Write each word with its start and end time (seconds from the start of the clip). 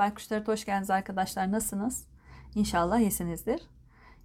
Baykuşlara 0.00 0.44
hoş 0.44 0.64
geldiniz 0.64 0.90
arkadaşlar. 0.90 1.52
Nasılsınız? 1.52 2.06
İnşallah 2.54 2.98
iyisinizdir. 2.98 3.62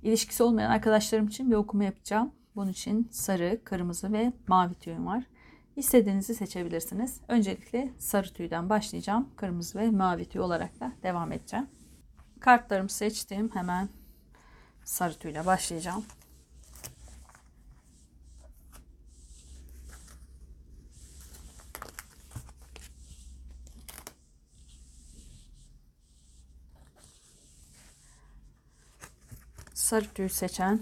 İlişkisi 0.03 0.43
olmayan 0.43 0.71
arkadaşlarım 0.71 1.27
için 1.27 1.51
bir 1.51 1.55
okuma 1.55 1.83
yapacağım. 1.83 2.31
Bunun 2.55 2.71
için 2.71 3.09
sarı, 3.11 3.61
kırmızı 3.63 4.13
ve 4.13 4.33
mavi 4.47 4.73
tüyüm 4.73 5.05
var. 5.05 5.23
İstediğinizi 5.75 6.35
seçebilirsiniz. 6.35 7.21
Öncelikle 7.27 7.93
sarı 7.97 8.33
tüyden 8.33 8.69
başlayacağım. 8.69 9.29
Kırmızı 9.35 9.79
ve 9.79 9.91
mavi 9.91 10.25
tüy 10.25 10.41
olarak 10.41 10.79
da 10.79 10.91
devam 11.03 11.31
edeceğim. 11.31 11.67
Kartlarımı 12.39 12.89
seçtim. 12.89 13.49
Hemen 13.53 13.89
sarı 14.83 15.13
tüyle 15.13 15.45
başlayacağım. 15.45 16.05
Sarı 29.85 30.13
tüy 30.13 30.29
seçen 30.29 30.79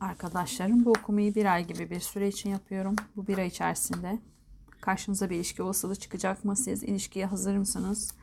arkadaşlarım 0.00 0.84
bu 0.84 0.90
okumayı 0.90 1.34
bir 1.34 1.44
ay 1.44 1.66
gibi 1.66 1.90
bir 1.90 2.00
süre 2.00 2.28
için 2.28 2.50
yapıyorum. 2.50 2.96
Bu 3.16 3.26
bir 3.26 3.38
ay 3.38 3.46
içerisinde 3.46 4.18
karşınıza 4.80 5.30
bir 5.30 5.36
ilişki 5.36 5.62
olasılığı 5.62 5.96
çıkacak 5.96 6.44
mı? 6.44 6.56
Siz 6.56 6.82
ilişkiye 6.82 7.26
hazır 7.26 7.56
mısınız? 7.56 8.14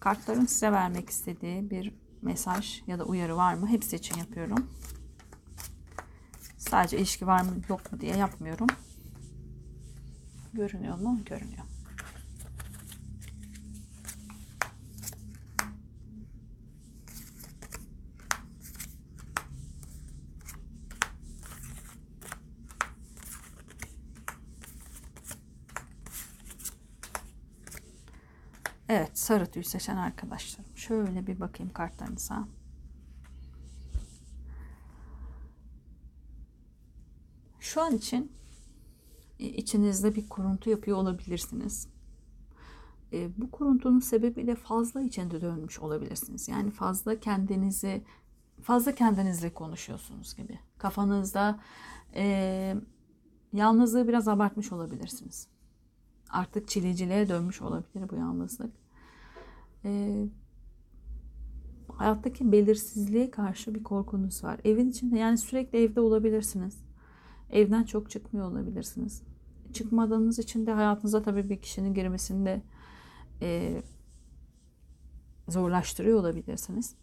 Kartların 0.00 0.46
size 0.46 0.72
vermek 0.72 1.10
istediği 1.10 1.70
bir 1.70 1.94
mesaj 2.22 2.82
ya 2.86 2.98
da 2.98 3.04
uyarı 3.04 3.36
var 3.36 3.54
mı? 3.54 3.68
Hepsi 3.68 3.96
için 3.96 4.18
yapıyorum. 4.18 4.70
Sadece 6.58 6.98
ilişki 6.98 7.26
var 7.26 7.42
mı 7.42 7.50
yok 7.68 7.92
mu 7.92 8.00
diye 8.00 8.16
yapmıyorum. 8.16 8.66
Görünüyor 10.54 10.98
mu? 10.98 11.20
Görünüyor. 11.26 11.69
Evet 28.90 29.18
sarı 29.18 29.46
tüy 29.46 29.62
seçen 29.62 29.96
arkadaşlarım. 29.96 30.76
Şöyle 30.76 31.26
bir 31.26 31.40
bakayım 31.40 31.72
kartlarınıza. 31.72 32.48
Şu 37.60 37.82
an 37.82 37.94
için 37.94 38.32
e, 39.38 39.44
içinizde 39.46 40.14
bir 40.14 40.28
kuruntu 40.28 40.70
yapıyor 40.70 40.96
olabilirsiniz. 40.96 41.88
E, 43.12 43.40
bu 43.40 43.50
kuruntunun 43.50 44.00
sebebiyle 44.00 44.54
fazla 44.54 45.02
içinde 45.02 45.40
dönmüş 45.40 45.78
olabilirsiniz. 45.78 46.48
Yani 46.48 46.70
fazla 46.70 47.20
kendinizi 47.20 48.04
fazla 48.62 48.94
kendinizle 48.94 49.54
konuşuyorsunuz 49.54 50.36
gibi. 50.36 50.58
Kafanızda 50.78 51.60
e, 52.14 52.76
yalnızlığı 53.52 54.08
biraz 54.08 54.28
abartmış 54.28 54.72
olabilirsiniz. 54.72 55.48
Artık 56.32 56.68
çileciliğe 56.68 57.28
dönmüş 57.28 57.62
olabilir 57.62 58.10
bu 58.10 58.16
yalnızlık 58.16 58.72
e, 59.84 60.24
hayattaki 61.88 62.52
belirsizliğe 62.52 63.30
karşı 63.30 63.74
bir 63.74 63.82
korkunuz 63.82 64.44
var. 64.44 64.60
Evin 64.64 64.90
içinde 64.90 65.18
yani 65.18 65.38
sürekli 65.38 65.78
evde 65.78 66.00
olabilirsiniz. 66.00 66.78
Evden 67.50 67.82
çok 67.82 68.10
çıkmıyor 68.10 68.50
olabilirsiniz. 68.50 69.22
Çıkmadığınız 69.72 70.38
için 70.38 70.66
de 70.66 70.72
hayatınıza 70.72 71.22
tabii 71.22 71.50
bir 71.50 71.62
kişinin 71.62 71.94
girmesini 71.94 72.46
de 72.46 72.62
e, 73.42 73.82
zorlaştırıyor 75.48 76.20
olabilirsiniz. 76.20 76.94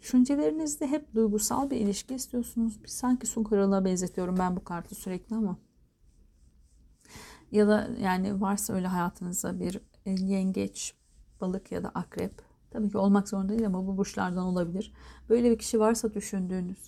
Düşüncelerinizde 0.00 0.86
hep 0.86 1.14
duygusal 1.14 1.70
bir 1.70 1.76
ilişki 1.76 2.14
istiyorsunuz. 2.14 2.82
Bir 2.82 2.88
sanki 2.88 3.26
su 3.26 3.44
kralına 3.44 3.84
benzetiyorum 3.84 4.36
ben 4.38 4.56
bu 4.56 4.64
kartı 4.64 4.94
sürekli 4.94 5.36
ama. 5.36 5.58
Ya 7.52 7.68
da 7.68 7.88
yani 8.00 8.40
varsa 8.40 8.74
öyle 8.74 8.86
hayatınızda 8.86 9.60
bir 9.60 9.80
yengeç, 10.06 10.94
balık 11.40 11.72
ya 11.72 11.82
da 11.82 11.88
akrep. 11.94 12.32
Tabii 12.70 12.90
ki 12.90 12.98
olmak 12.98 13.28
zorunda 13.28 13.48
değil 13.48 13.66
ama 13.66 13.86
bu 13.86 13.96
burçlardan 13.96 14.44
olabilir. 14.44 14.92
Böyle 15.28 15.50
bir 15.50 15.58
kişi 15.58 15.80
varsa 15.80 16.14
düşündüğünüz 16.14 16.78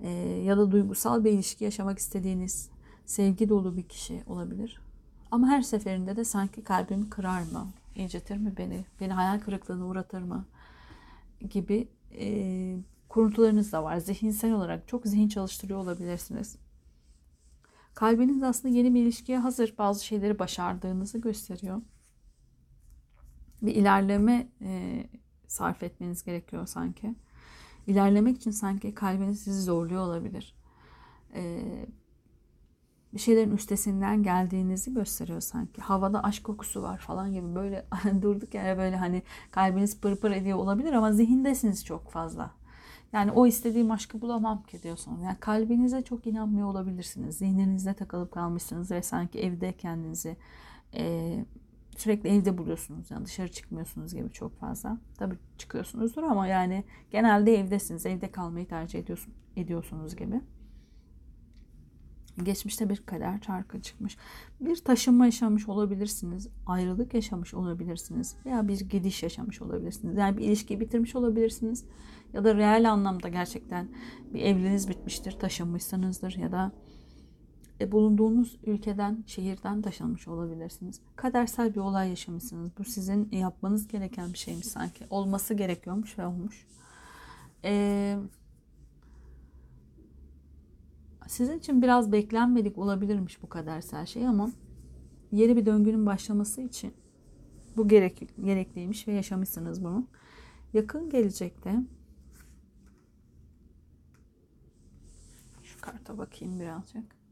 e, 0.00 0.10
ya 0.44 0.56
da 0.56 0.70
duygusal 0.70 1.24
bir 1.24 1.30
ilişki 1.32 1.64
yaşamak 1.64 1.98
istediğiniz 1.98 2.70
sevgi 3.06 3.48
dolu 3.48 3.76
bir 3.76 3.82
kişi 3.82 4.22
olabilir. 4.26 4.80
Ama 5.30 5.48
her 5.48 5.62
seferinde 5.62 6.16
de 6.16 6.24
sanki 6.24 6.64
kalbimi 6.64 7.10
kırar 7.10 7.40
mı, 7.40 7.68
incitir 7.94 8.36
mi 8.36 8.54
beni, 8.56 8.84
beni 9.00 9.12
hayal 9.12 9.40
kırıklığına 9.40 9.86
uğratır 9.86 10.22
mı 10.22 10.44
gibi 11.50 11.88
e, 12.18 12.76
kuruntularınız 13.08 13.72
da 13.72 13.84
var. 13.84 13.96
Zihinsel 13.96 14.52
olarak 14.52 14.88
çok 14.88 15.06
zihin 15.06 15.28
çalıştırıyor 15.28 15.78
olabilirsiniz. 15.78 16.56
Kalbiniz 17.94 18.42
aslında 18.42 18.74
yeni 18.74 18.94
bir 18.94 19.02
ilişkiye 19.02 19.38
hazır. 19.38 19.74
Bazı 19.78 20.04
şeyleri 20.04 20.38
başardığınızı 20.38 21.18
gösteriyor 21.18 21.80
bir 23.66 23.74
ilerleme 23.74 24.48
e, 24.60 25.04
sarf 25.46 25.82
etmeniz 25.82 26.24
gerekiyor 26.24 26.66
sanki. 26.66 27.14
İlerlemek 27.86 28.36
için 28.36 28.50
sanki 28.50 28.94
kalbiniz 28.94 29.40
sizi 29.42 29.62
zorluyor 29.62 30.02
olabilir. 30.02 30.54
E, 31.34 31.62
bir 33.14 33.18
şeylerin 33.18 33.50
üstesinden 33.56 34.22
geldiğinizi 34.22 34.94
gösteriyor 34.94 35.40
sanki. 35.40 35.82
Havada 35.82 36.24
aşk 36.24 36.44
kokusu 36.44 36.82
var 36.82 36.98
falan 36.98 37.32
gibi 37.32 37.54
böyle 37.54 37.86
durduk 38.22 38.54
yere 38.54 38.78
böyle 38.78 38.96
hani 38.96 39.22
kalbiniz 39.50 40.00
pırpır 40.00 40.30
ediyor 40.30 40.58
olabilir 40.58 40.92
ama 40.92 41.12
zihindesiniz 41.12 41.84
çok 41.84 42.10
fazla. 42.10 42.50
Yani 43.14 43.32
o 43.32 43.46
istediğim 43.46 43.90
aşkı 43.90 44.20
bulamam 44.20 44.62
ki 44.62 44.82
diyorsunuz. 44.82 45.22
Yani 45.22 45.36
kalbinize 45.40 46.02
çok 46.02 46.26
inanmıyor 46.26 46.68
olabilirsiniz. 46.68 47.38
Zihninizde 47.38 47.94
takılıp 47.94 48.32
kalmışsınız 48.32 48.90
ve 48.90 49.02
sanki 49.02 49.40
evde 49.40 49.72
kendinizi 49.72 50.36
e, 50.94 51.34
sürekli 51.96 52.28
evde 52.28 52.58
buluyorsunuz. 52.58 53.10
Yani 53.10 53.26
dışarı 53.26 53.48
çıkmıyorsunuz 53.48 54.14
gibi 54.14 54.32
çok 54.32 54.56
fazla. 54.58 54.98
Tabii 55.18 55.34
çıkıyorsunuzdur 55.58 56.22
ama 56.22 56.46
yani 56.46 56.84
genelde 57.10 57.54
evdesiniz. 57.54 58.06
Evde 58.06 58.32
kalmayı 58.32 58.68
tercih 58.68 58.98
ediyorsun, 58.98 59.34
ediyorsunuz 59.56 60.16
gibi. 60.16 60.40
Geçmişte 62.42 62.88
bir 62.88 62.96
kader 62.96 63.40
çarkı 63.40 63.82
çıkmış. 63.82 64.16
Bir 64.60 64.76
taşınma 64.76 65.24
yaşamış 65.24 65.68
olabilirsiniz. 65.68 66.48
Ayrılık 66.66 67.14
yaşamış 67.14 67.54
olabilirsiniz. 67.54 68.36
Veya 68.46 68.68
bir 68.68 68.80
gidiş 68.80 69.22
yaşamış 69.22 69.62
olabilirsiniz. 69.62 70.16
Yani 70.16 70.36
bir 70.36 70.44
ilişkiyi 70.44 70.80
bitirmiş 70.80 71.16
olabilirsiniz. 71.16 71.84
Ya 72.32 72.44
da 72.44 72.54
reel 72.54 72.92
anlamda 72.92 73.28
gerçekten 73.28 73.88
bir 74.34 74.40
evliliğiniz 74.40 74.88
bitmiştir. 74.88 75.32
Taşınmışsınızdır 75.32 76.36
ya 76.36 76.52
da 76.52 76.72
e, 77.80 77.92
bulunduğunuz 77.92 78.58
ülkeden, 78.66 79.24
şehirden 79.26 79.82
taşınmış 79.82 80.28
olabilirsiniz. 80.28 81.00
Kadersel 81.16 81.74
bir 81.74 81.80
olay 81.80 82.08
yaşamışsınız. 82.08 82.70
Bu 82.78 82.84
sizin 82.84 83.28
yapmanız 83.32 83.88
gereken 83.88 84.32
bir 84.32 84.38
şeymiş 84.38 84.66
sanki. 84.66 85.04
Olması 85.10 85.54
gerekiyormuş 85.54 86.18
ve 86.18 86.26
olmuş. 86.26 86.66
Ee, 87.64 88.16
sizin 91.26 91.58
için 91.58 91.82
biraz 91.82 92.12
beklenmedik 92.12 92.78
olabilirmiş 92.78 93.42
bu 93.42 93.48
kadersel 93.48 94.06
şey 94.06 94.26
ama 94.26 94.50
yeni 95.32 95.56
bir 95.56 95.66
döngünün 95.66 96.06
başlaması 96.06 96.60
için 96.60 96.94
bu 97.76 97.88
gerek, 97.88 98.28
gerekliymiş 98.44 99.08
ve 99.08 99.12
yaşamışsınız 99.12 99.84
bunu. 99.84 100.06
Yakın 100.72 101.10
gelecekte 101.10 101.76
şu 105.62 105.80
karta 105.80 106.18
bakayım 106.18 106.60
birazcık. 106.60 107.24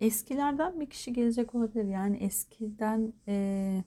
eskilerden 0.00 0.80
bir 0.80 0.90
kişi 0.90 1.12
gelecek 1.12 1.54
olabilir. 1.54 1.84
Yani 1.84 2.16
eskiden 2.16 3.12
e, 3.28 3.84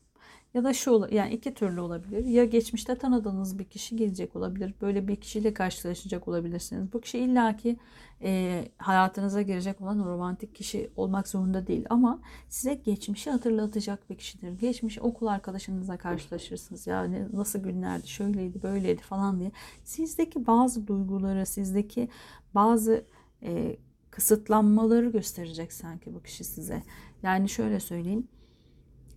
ya 0.54 0.64
da 0.64 0.74
şu 0.74 1.08
yani 1.12 1.34
iki 1.34 1.54
türlü 1.54 1.82
olabilir. 1.82 2.26
Ya 2.26 2.46
geçmişte 2.46 2.98
tanıdığınız 2.98 3.60
bir 3.60 3.64
kişi 3.64 3.96
gelecek 3.96 4.36
olabilir. 4.36 4.74
Böyle 4.82 5.08
bir 5.08 5.16
kişiyle 5.16 5.54
karşılaşacak 5.54 6.28
olabilirsiniz. 6.28 6.94
Bu 6.94 7.02
kişi 7.02 7.18
illaki 7.18 7.78
e, 8.24 8.66
hayatınıza 8.78 9.42
girecek 9.42 9.82
olan 9.82 10.06
romantik 10.06 10.56
kişi 10.56 10.90
olmak 10.96 11.28
zorunda 11.28 11.68
değil. 11.68 11.86
Ama 11.90 12.22
size 12.50 12.74
geçmişi 12.74 13.32
hatırlatacak 13.32 14.10
bir 14.10 14.16
kişidir. 14.16 14.60
Geçmiş 14.60 15.00
okul 15.00 15.28
arkadaşınızla 15.28 15.98
karşılaşırsınız. 15.98 16.88
Yani 16.88 17.28
nasıl 17.34 17.60
günlerdi, 17.60 18.08
şöyleydi, 18.08 18.64
böyleydi 18.64 19.02
falan 19.02 19.40
diye. 19.40 19.52
Sizdeki 19.84 20.48
bazı 20.48 20.88
duyguları, 20.88 21.46
sizdeki 21.46 22.10
bazı 22.56 23.06
e, 23.44 23.78
kısıtlanmaları 24.12 25.10
gösterecek 25.10 25.74
sanki 25.74 26.14
bu 26.14 26.24
kişi 26.24 26.44
size. 26.44 26.84
Yani 27.24 27.50
şöyle 27.50 27.80
söyleyeyim. 27.80 28.28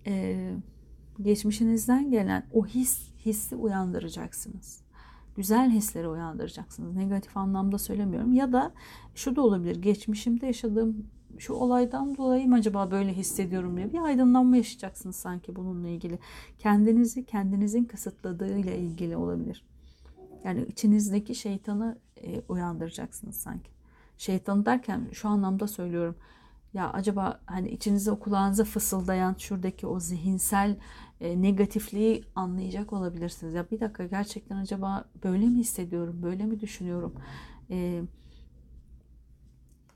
E, 0.06 0.50
geçmişinizden 1.22 2.10
gelen 2.10 2.46
o 2.52 2.66
his 2.66 3.08
hissi 3.24 3.56
uyandıracaksınız. 3.56 4.84
Güzel 5.36 5.70
hisleri 5.70 6.08
uyandıracaksınız. 6.08 6.96
Negatif 6.96 7.36
anlamda 7.36 7.78
söylemiyorum. 7.78 8.32
Ya 8.32 8.52
da 8.52 8.72
şu 9.14 9.36
da 9.36 9.42
olabilir. 9.42 9.82
Geçmişimde 9.82 10.46
yaşadığım 10.46 11.06
şu 11.38 11.52
olaydan 11.52 12.16
dolayı 12.16 12.48
mı 12.48 12.54
acaba 12.54 12.90
böyle 12.90 13.12
hissediyorum 13.12 13.76
diye 13.76 13.92
bir 13.92 13.98
aydınlanma 13.98 14.56
yaşayacaksınız 14.56 15.16
sanki 15.16 15.56
bununla 15.56 15.88
ilgili. 15.88 16.18
Kendinizi 16.58 17.24
kendinizin 17.24 17.84
kısıtladığıyla 17.84 18.72
ilgili 18.72 19.16
olabilir. 19.16 19.64
Yani 20.44 20.64
içinizdeki 20.68 21.34
şeytanı 21.34 21.98
e, 22.16 22.40
uyandıracaksınız 22.48 23.36
sanki. 23.36 23.70
Şeytan 24.18 24.66
derken 24.66 25.08
şu 25.12 25.28
anlamda 25.28 25.68
söylüyorum. 25.68 26.16
Ya 26.74 26.90
acaba 26.92 27.40
hani 27.46 27.70
içinize 27.70 28.10
o 28.10 28.18
kulağınıza 28.18 28.64
fısıldayan 28.64 29.34
şuradaki 29.38 29.86
o 29.86 30.00
zihinsel 30.00 30.76
e, 31.20 31.42
negatifliği 31.42 32.24
anlayacak 32.34 32.92
olabilirsiniz. 32.92 33.54
Ya 33.54 33.70
bir 33.70 33.80
dakika 33.80 34.04
gerçekten 34.06 34.56
acaba 34.56 35.04
böyle 35.24 35.46
mi 35.46 35.58
hissediyorum, 35.58 36.22
böyle 36.22 36.46
mi 36.46 36.60
düşünüyorum? 36.60 37.14
E, 37.70 38.02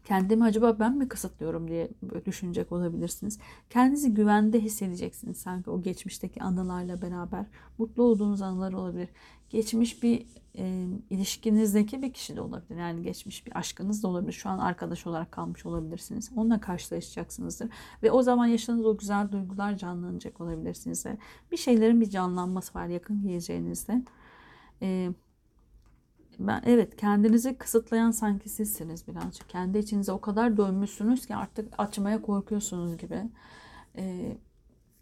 kendimi 0.09 0.45
acaba 0.45 0.79
ben 0.79 0.97
mi 0.97 1.09
kısıtlıyorum 1.09 1.69
diye 1.69 1.91
düşünecek 2.27 2.73
olabilirsiniz. 2.73 3.39
Kendinizi 3.71 4.15
güvende 4.15 4.61
hissedeceksiniz 4.61 5.37
sanki 5.37 5.71
o 5.71 5.83
geçmişteki 5.83 6.43
anılarla 6.43 7.03
beraber. 7.03 7.47
Mutlu 7.79 8.03
olduğunuz 8.03 8.43
anılar 8.43 8.73
olabilir. 8.73 9.09
Geçmiş 9.51 10.03
bir 10.03 10.27
e, 10.59 10.87
ilişkinizdeki 11.11 12.03
bir 12.03 12.13
kişi 12.13 12.37
de 12.37 12.41
olabilir. 12.41 12.79
Yani 12.79 13.03
geçmiş 13.03 13.47
bir 13.47 13.59
aşkınız 13.59 14.03
da 14.03 14.09
olabilir. 14.09 14.33
Şu 14.33 14.49
an 14.49 14.59
arkadaş 14.59 15.07
olarak 15.07 15.33
kalmış 15.33 15.67
olabilirsiniz. 15.67 16.31
Onunla 16.37 16.61
karşılaşacaksınızdır. 16.61 17.69
Ve 18.03 18.11
o 18.11 18.23
zaman 18.23 18.47
yaşadığınız 18.47 18.87
o 18.87 18.99
güzel 18.99 19.33
duygular 19.33 19.77
canlanacak 19.77 20.41
olabilirsiniz. 20.41 21.05
Bir 21.53 21.57
şeylerin 21.57 22.01
bir 22.01 22.11
canlanması 22.11 22.79
var 22.79 22.87
yakın 22.87 23.23
geleceğinizde. 23.23 24.03
E, 24.83 25.11
ben 26.39 26.63
evet 26.67 26.97
kendinizi 26.97 27.59
kısıtlayan 27.59 28.11
sanki 28.11 28.49
sizsiniz 28.49 29.09
birazcık. 29.09 29.49
Kendi 29.49 29.79
içinize 29.79 30.13
o 30.13 30.21
kadar 30.21 30.57
dönmüşsünüz 30.57 31.27
ki 31.27 31.37
artık 31.37 31.75
açmaya 31.79 32.23
korkuyorsunuz 32.23 32.99
gibi. 32.99 33.23
Ee, 33.97 34.37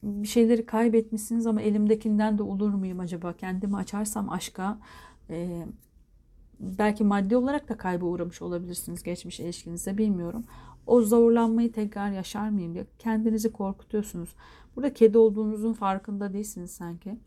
bir 0.02 0.28
şeyleri 0.28 0.66
kaybetmişsiniz 0.66 1.46
ama 1.46 1.62
elimdekinden 1.62 2.38
de 2.38 2.42
olur 2.42 2.74
muyum 2.74 3.00
acaba? 3.00 3.32
Kendimi 3.32 3.76
açarsam 3.76 4.30
aşka 4.30 4.78
e, 5.30 5.66
belki 6.60 7.04
maddi 7.04 7.36
olarak 7.36 7.68
da 7.68 7.76
kayba 7.76 8.06
uğramış 8.06 8.42
olabilirsiniz 8.42 9.02
geçmiş 9.02 9.40
ilişkinizde 9.40 9.98
bilmiyorum. 9.98 10.44
O 10.86 11.02
zorlanmayı 11.02 11.72
tekrar 11.72 12.10
yaşar 12.10 12.48
mıyım 12.48 12.74
diye 12.74 12.86
kendinizi 12.98 13.52
korkutuyorsunuz. 13.52 14.34
Burada 14.76 14.94
kedi 14.94 15.18
olduğunuzun 15.18 15.72
farkında 15.72 16.32
değilsiniz 16.32 16.70
sanki. 16.70 17.18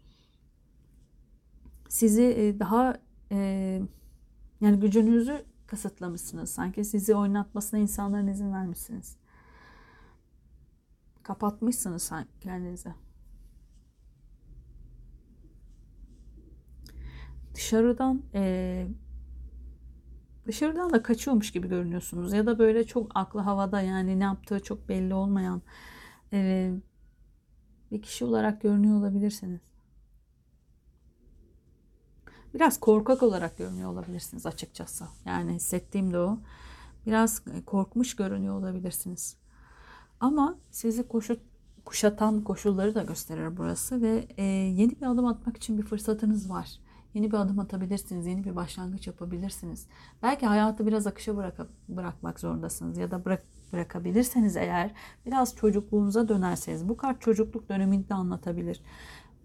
Sizi 1.90 2.24
e, 2.24 2.60
daha 2.60 2.98
e, 3.32 3.82
yani 4.62 4.80
gücünüzü 4.80 5.46
kısıtlamışsınız. 5.68 6.50
Sanki 6.52 6.86
sizi 6.86 7.16
oynatmasına 7.16 7.80
insanların 7.80 8.28
izin 8.28 8.54
vermişsiniz. 8.54 9.18
Kapatmışsınız 11.24 12.04
sanki 12.04 12.40
kendinize. 12.42 12.94
Dışarıdan 17.56 18.24
e, 18.34 18.88
dışarıdan 20.48 20.90
da 20.90 21.04
kaçıyormuş 21.04 21.52
gibi 21.52 21.68
görünüyorsunuz. 21.70 22.34
Ya 22.34 22.46
da 22.46 22.60
böyle 22.60 22.84
çok 22.84 23.12
aklı 23.16 23.40
havada 23.40 23.82
yani 23.82 24.20
ne 24.20 24.24
yaptığı 24.24 24.60
çok 24.60 24.90
belli 24.90 25.14
olmayan 25.14 25.62
e, 26.34 26.72
bir 27.92 28.02
kişi 28.02 28.26
olarak 28.26 28.62
görünüyor 28.62 29.00
olabilirsiniz. 29.00 29.62
Biraz 32.54 32.80
korkak 32.80 33.24
olarak 33.24 33.58
görünüyor 33.58 33.92
olabilirsiniz 33.92 34.46
açıkçası. 34.46 35.06
Yani 35.26 35.54
hissettiğim 35.54 36.14
de 36.14 36.20
o. 36.20 36.40
Biraz 37.06 37.42
korkmuş 37.66 38.16
görünüyor 38.16 38.60
olabilirsiniz. 38.60 39.38
Ama 40.20 40.58
sizi 40.72 41.08
koşut, 41.08 41.40
kuşatan 41.86 42.44
koşulları 42.44 42.96
da 42.96 43.04
gösterir 43.04 43.58
burası 43.58 44.02
ve 44.02 44.28
e, 44.38 44.44
yeni 44.44 44.92
bir 44.92 45.06
adım 45.06 45.26
atmak 45.26 45.58
için 45.58 45.78
bir 45.78 45.84
fırsatınız 45.84 46.50
var. 46.50 46.70
Yeni 47.14 47.32
bir 47.32 47.38
adım 47.38 47.60
atabilirsiniz, 47.60 48.26
yeni 48.26 48.44
bir 48.44 48.56
başlangıç 48.56 49.08
yapabilirsiniz. 49.08 49.88
Belki 50.24 50.46
hayatı 50.46 50.88
biraz 50.88 51.08
akışa 51.08 51.38
bırak 51.38 51.58
bırakmak 51.90 52.40
zorundasınız 52.40 52.98
ya 52.98 53.12
da 53.12 53.26
bırak 53.26 53.44
bırakabilirseniz 53.74 54.58
eğer 54.58 54.92
biraz 55.26 55.56
çocukluğunuza 55.56 56.28
dönerseniz 56.28 56.90
bu 56.90 56.98
kart 56.98 57.22
çocukluk 57.22 57.70
dönemini 57.70 58.10
de 58.10 58.14
anlatabilir 58.14 58.82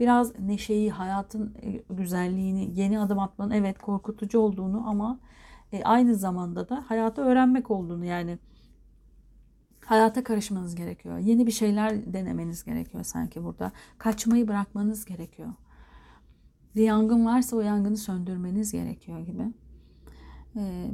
biraz 0.01 0.39
neşeyi, 0.39 0.91
hayatın 0.91 1.55
e, 1.63 1.83
güzelliğini, 1.95 2.81
yeni 2.81 3.01
adım 3.01 3.19
atmanın 3.19 3.51
evet 3.51 3.79
korkutucu 3.79 4.39
olduğunu 4.39 4.89
ama 4.89 5.21
e, 5.73 5.83
aynı 5.85 6.15
zamanda 6.15 6.69
da 6.69 6.85
hayatı 6.89 7.23
öğrenmek 7.23 7.71
olduğunu 7.71 8.05
yani 8.05 8.39
hayata 9.85 10.25
karışmanız 10.25 10.75
gerekiyor. 10.75 11.19
Yeni 11.19 11.47
bir 11.47 11.53
şeyler 11.53 12.13
denemeniz 12.13 12.65
gerekiyor 12.65 13.05
sanki 13.05 13.45
burada. 13.45 13.73
Kaçmayı 13.99 14.49
bırakmanız 14.49 15.05
gerekiyor. 15.05 15.53
Bir 16.77 16.83
yangın 16.83 17.27
varsa 17.27 17.57
o 17.57 17.61
yangını 17.61 17.97
söndürmeniz 17.97 18.73
gerekiyor 18.73 19.21
gibi. 19.21 19.43
Ee, 20.57 20.91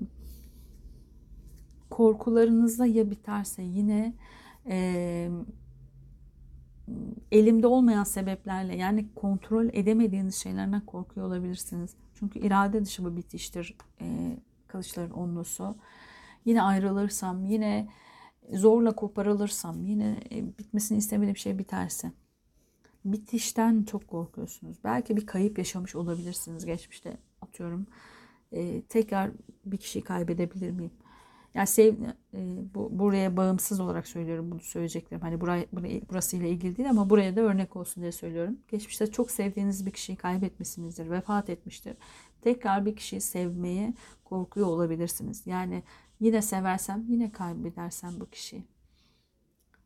korkularınızda 1.91 2.87
ya 2.87 3.11
biterse 3.11 3.62
yine 3.62 4.14
e, 4.67 5.31
elimde 7.32 7.66
olmayan 7.66 8.04
sebeplerle 8.04 8.76
yani 8.76 9.14
kontrol 9.14 9.69
edemediğiniz 9.72 10.34
şeylerden 10.34 10.87
korkuyor 10.87 11.26
olabilirsiniz. 11.26 11.94
Çünkü 12.14 12.38
irade 12.38 12.84
dışı 12.84 13.06
bir 13.06 13.16
bitiştir 13.16 13.76
e, 14.00 14.37
kılıçların 14.69 15.10
onlusu. 15.10 15.76
Yine 16.44 16.62
ayrılırsam, 16.62 17.44
yine 17.44 17.88
zorla 18.52 18.92
koparılırsam, 18.92 19.84
yine 19.84 20.20
e, 20.32 20.58
bitmesini 20.58 20.98
istemediğim 20.98 21.37
şey 21.37 21.58
biterse. 21.58 22.12
Bitişten 23.04 23.82
çok 23.82 24.08
korkuyorsunuz. 24.08 24.76
Belki 24.84 25.16
bir 25.16 25.26
kayıp 25.26 25.58
yaşamış 25.58 25.96
olabilirsiniz 25.96 26.64
geçmişte 26.64 27.16
atıyorum. 27.43 27.86
E, 28.52 28.82
tekrar 28.82 29.31
bir 29.64 29.76
kişiyi 29.76 30.02
kaybedebilir 30.02 30.70
miyim? 30.70 30.93
Yani 31.55 31.67
sev, 31.67 31.94
e, 32.35 32.38
bu, 32.75 32.99
buraya 32.99 33.37
bağımsız 33.37 33.81
olarak 33.81 34.06
söylüyorum 34.06 34.50
bunu 34.50 34.61
söyleyeceklerim. 34.61 35.23
Hani 35.23 35.41
buraya, 35.41 35.67
buraya, 35.73 36.00
burası 36.11 36.37
ile 36.37 36.50
ilgili 36.50 36.76
değil 36.76 36.91
ama 36.91 37.11
buraya 37.11 37.37
da 37.37 37.41
örnek 37.41 37.76
olsun 37.76 38.00
diye 38.00 38.12
söylüyorum. 38.12 38.58
Geçmişte 38.69 39.06
çok 39.06 39.31
sevdiğiniz 39.31 39.86
bir 39.86 39.91
kişiyi 39.91 40.17
kaybetmişsinizdir, 40.17 41.10
vefat 41.10 41.51
etmiştir. 41.51 41.96
Tekrar 42.43 42.86
bir 42.86 42.96
kişiyi 42.96 43.20
sevmeye 43.20 43.94
korkuyor 44.24 44.67
olabilirsiniz. 44.67 45.46
Yani 45.46 45.82
yine 46.20 46.43
seversem 46.43 47.05
yine 47.08 47.32
kaybedersem 47.32 48.20
bu 48.20 48.27
kişiyi 48.27 48.65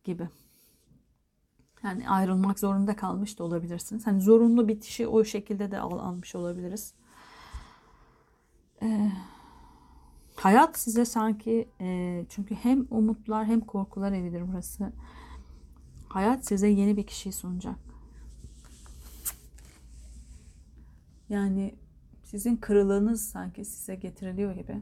gibi. 0.04 0.28
Yani 1.84 2.08
ayrılmak 2.08 2.58
zorunda 2.58 2.96
kalmış 2.96 3.38
da 3.38 3.44
olabilirsiniz. 3.44 4.06
Hani 4.06 4.20
zorunlu 4.20 4.68
bitişi 4.68 5.06
o 5.06 5.24
şekilde 5.24 5.70
de 5.70 5.80
al, 5.80 5.98
almış 5.98 6.34
olabiliriz. 6.34 6.94
Eee 8.82 9.12
Hayat 10.36 10.78
size 10.78 11.04
sanki 11.04 11.68
e, 11.80 12.24
çünkü 12.28 12.54
hem 12.54 12.86
umutlar 12.90 13.46
hem 13.46 13.60
korkular 13.60 14.12
evidir 14.12 14.42
burası. 14.52 14.92
Hayat 16.08 16.46
size 16.46 16.68
yeni 16.68 16.96
bir 16.96 17.06
kişiyi 17.06 17.32
sunacak. 17.32 17.76
Yani 21.28 21.74
sizin 22.24 22.56
kırılığınız 22.56 23.28
sanki 23.28 23.64
size 23.64 23.94
getiriliyor 23.94 24.54
gibi. 24.54 24.80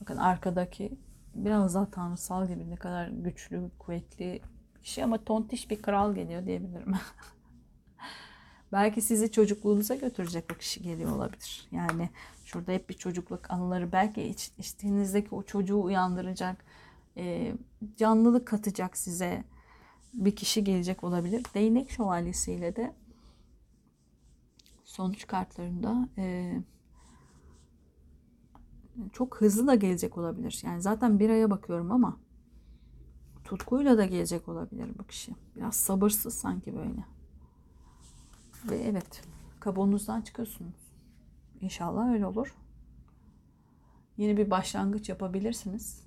Bakın 0.00 0.16
arkadaki 0.16 0.98
biraz 1.34 1.74
daha 1.74 1.90
tanrısal 1.90 2.48
gibi 2.48 2.70
ne 2.70 2.76
kadar 2.76 3.08
güçlü, 3.08 3.70
kuvvetli 3.78 4.40
bir 4.82 4.88
şey 4.88 5.04
ama 5.04 5.24
tontiş 5.24 5.70
bir 5.70 5.82
kral 5.82 6.14
geliyor 6.14 6.46
diyebilirim. 6.46 6.92
Belki 8.72 9.02
sizi 9.02 9.32
çocukluğunuza 9.32 9.94
götürecek 9.94 10.44
o 10.54 10.58
kişi 10.58 10.82
geliyor 10.82 11.12
olabilir. 11.12 11.68
Yani 11.70 12.10
şurada 12.48 12.72
hep 12.72 12.88
bir 12.88 12.94
çocukluk 12.94 13.50
anıları 13.50 13.92
belki 13.92 14.22
iç, 14.22 14.52
içtiğinizdeki 14.58 15.34
o 15.34 15.42
çocuğu 15.42 15.82
uyandıracak, 15.82 16.64
e, 17.16 17.54
canlılık 17.96 18.46
katacak 18.46 18.96
size 18.96 19.44
bir 20.14 20.36
kişi 20.36 20.64
gelecek 20.64 21.04
olabilir. 21.04 21.44
Değnek 21.54 21.90
şövalyesiyle 21.90 22.76
de 22.76 22.94
sonuç 24.84 25.26
kartlarında 25.26 26.08
e, 26.18 26.54
çok 29.12 29.40
hızlı 29.40 29.66
da 29.66 29.74
gelecek 29.74 30.18
olabilir. 30.18 30.62
Yani 30.64 30.82
zaten 30.82 31.18
bir 31.18 31.30
aya 31.30 31.50
bakıyorum 31.50 31.92
ama 31.92 32.16
tutkuyla 33.44 33.98
da 33.98 34.04
gelecek 34.04 34.48
olabilir 34.48 34.90
bu 34.98 35.06
kişi. 35.06 35.32
Biraz 35.56 35.74
sabırsız 35.74 36.34
sanki 36.34 36.76
böyle. 36.76 37.04
Ve 38.70 38.76
evet 38.76 39.22
kabuğunuzdan 39.60 40.20
çıkıyorsunuz. 40.20 40.87
İnşallah 41.60 42.12
öyle 42.12 42.26
olur. 42.26 42.54
Yeni 44.16 44.36
bir 44.36 44.50
başlangıç 44.50 45.08
yapabilirsiniz. 45.08 46.02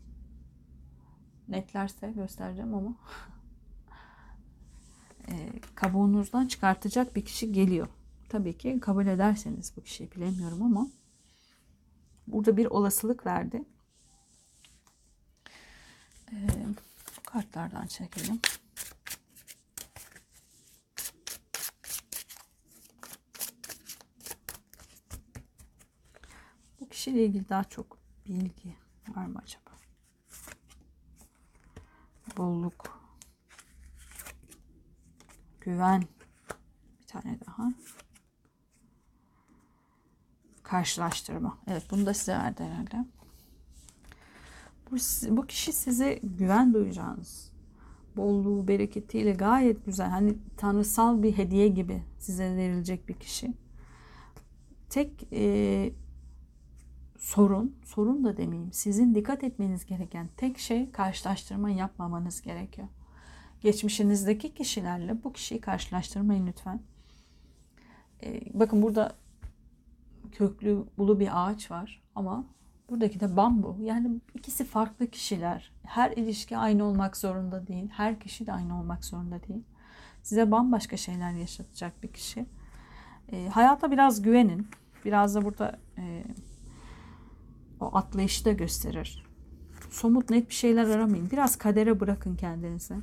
Netlerse 1.47 2.11
göstereceğim 2.11 2.73
ama 2.73 2.95
e, 5.27 5.49
kabuğunuzdan 5.75 6.47
çıkartacak 6.47 7.15
bir 7.15 7.25
kişi 7.25 7.51
geliyor. 7.51 7.87
Tabii 8.29 8.57
ki 8.57 8.79
kabul 8.79 9.07
ederseniz 9.07 9.73
bu 9.77 9.81
kişiyi 9.83 10.11
bilemiyorum 10.11 10.63
ama 10.63 10.87
burada 12.27 12.57
bir 12.57 12.65
olasılık 12.65 13.25
verdi. 13.25 13.63
Ee, 16.33 16.37
kartlardan 17.25 17.87
çekelim. 17.87 18.39
Kişiyle 27.01 27.25
ilgili 27.25 27.49
daha 27.49 27.63
çok 27.63 27.97
bilgi 28.25 28.75
var 29.15 29.25
mı 29.25 29.41
acaba? 29.43 29.71
Bolluk. 32.37 33.01
Güven. 35.61 36.03
Bir 37.01 37.07
tane 37.07 37.39
daha. 37.47 37.73
Karşılaştırma. 40.63 41.57
Evet 41.67 41.83
bunu 41.91 42.05
da 42.05 42.13
size 42.13 42.33
verdi 42.33 42.63
herhalde. 42.63 43.05
Bu, 44.91 44.95
bu 45.37 45.47
kişi 45.47 45.73
size 45.73 46.19
güven 46.23 46.73
duyacağınız, 46.73 47.51
bolluğu, 48.15 48.67
bereketiyle 48.67 49.31
gayet 49.31 49.85
güzel, 49.85 50.09
hani 50.09 50.37
tanrısal 50.57 51.23
bir 51.23 51.37
hediye 51.37 51.67
gibi 51.67 52.03
size 52.19 52.55
verilecek 52.55 53.09
bir 53.09 53.13
kişi. 53.13 53.53
Tek 54.89 55.27
e, 55.33 55.93
sorun, 57.21 57.75
sorun 57.85 58.23
da 58.23 58.37
demeyeyim, 58.37 58.73
sizin 58.73 59.15
dikkat 59.15 59.43
etmeniz 59.43 59.85
gereken 59.85 60.29
tek 60.37 60.57
şey 60.59 60.91
karşılaştırma 60.91 61.69
yapmamanız 61.69 62.41
gerekiyor. 62.41 62.87
Geçmişinizdeki 63.61 64.53
kişilerle 64.53 65.23
bu 65.23 65.33
kişiyi 65.33 65.61
karşılaştırmayın 65.61 66.47
lütfen. 66.47 66.81
E, 68.23 68.41
bakın 68.59 68.81
burada 68.81 69.15
köklü, 70.31 70.83
ulu 70.97 71.19
bir 71.19 71.29
ağaç 71.33 71.71
var 71.71 72.01
ama 72.15 72.45
Buradaki 72.91 73.19
de 73.19 73.35
bambu. 73.35 73.77
Yani 73.81 74.19
ikisi 74.35 74.65
farklı 74.65 75.07
kişiler. 75.07 75.71
Her 75.83 76.11
ilişki 76.11 76.57
aynı 76.57 76.83
olmak 76.83 77.17
zorunda 77.17 77.67
değil. 77.67 77.89
Her 77.89 78.19
kişi 78.19 78.47
de 78.47 78.53
aynı 78.53 78.79
olmak 78.79 79.05
zorunda 79.05 79.43
değil. 79.47 79.63
Size 80.23 80.51
bambaşka 80.51 80.97
şeyler 80.97 81.31
yaşatacak 81.31 82.03
bir 82.03 82.07
kişi. 82.07 82.45
E, 83.31 83.47
hayata 83.47 83.91
biraz 83.91 84.21
güvenin. 84.21 84.67
Biraz 85.05 85.35
da 85.35 85.45
burada 85.45 85.79
e, 85.97 86.23
o 87.81 87.97
atlayışı 87.97 88.45
da 88.45 88.51
gösterir. 88.51 89.25
Somut 89.89 90.29
net 90.29 90.49
bir 90.49 90.53
şeyler 90.53 90.87
aramayın. 90.87 91.31
Biraz 91.31 91.55
kadere 91.55 91.99
bırakın 91.99 92.35
kendinizi. 92.35 92.95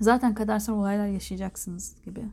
Zaten 0.00 0.34
kadersel 0.34 0.74
olaylar 0.74 1.06
yaşayacaksınız 1.06 1.96
gibi. 2.04 2.24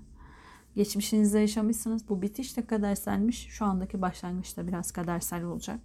Geçmişinizde 0.76 1.40
yaşamışsınız. 1.40 2.10
Bu 2.10 2.22
bitiş 2.22 2.58
de 2.58 2.66
kaderselmiş. 2.66 3.48
Şu 3.50 3.66
andaki 3.66 4.02
başlangıç 4.02 4.58
da 4.58 4.68
biraz 4.68 4.92
kadersel 4.92 5.44
olacak. 5.44 5.80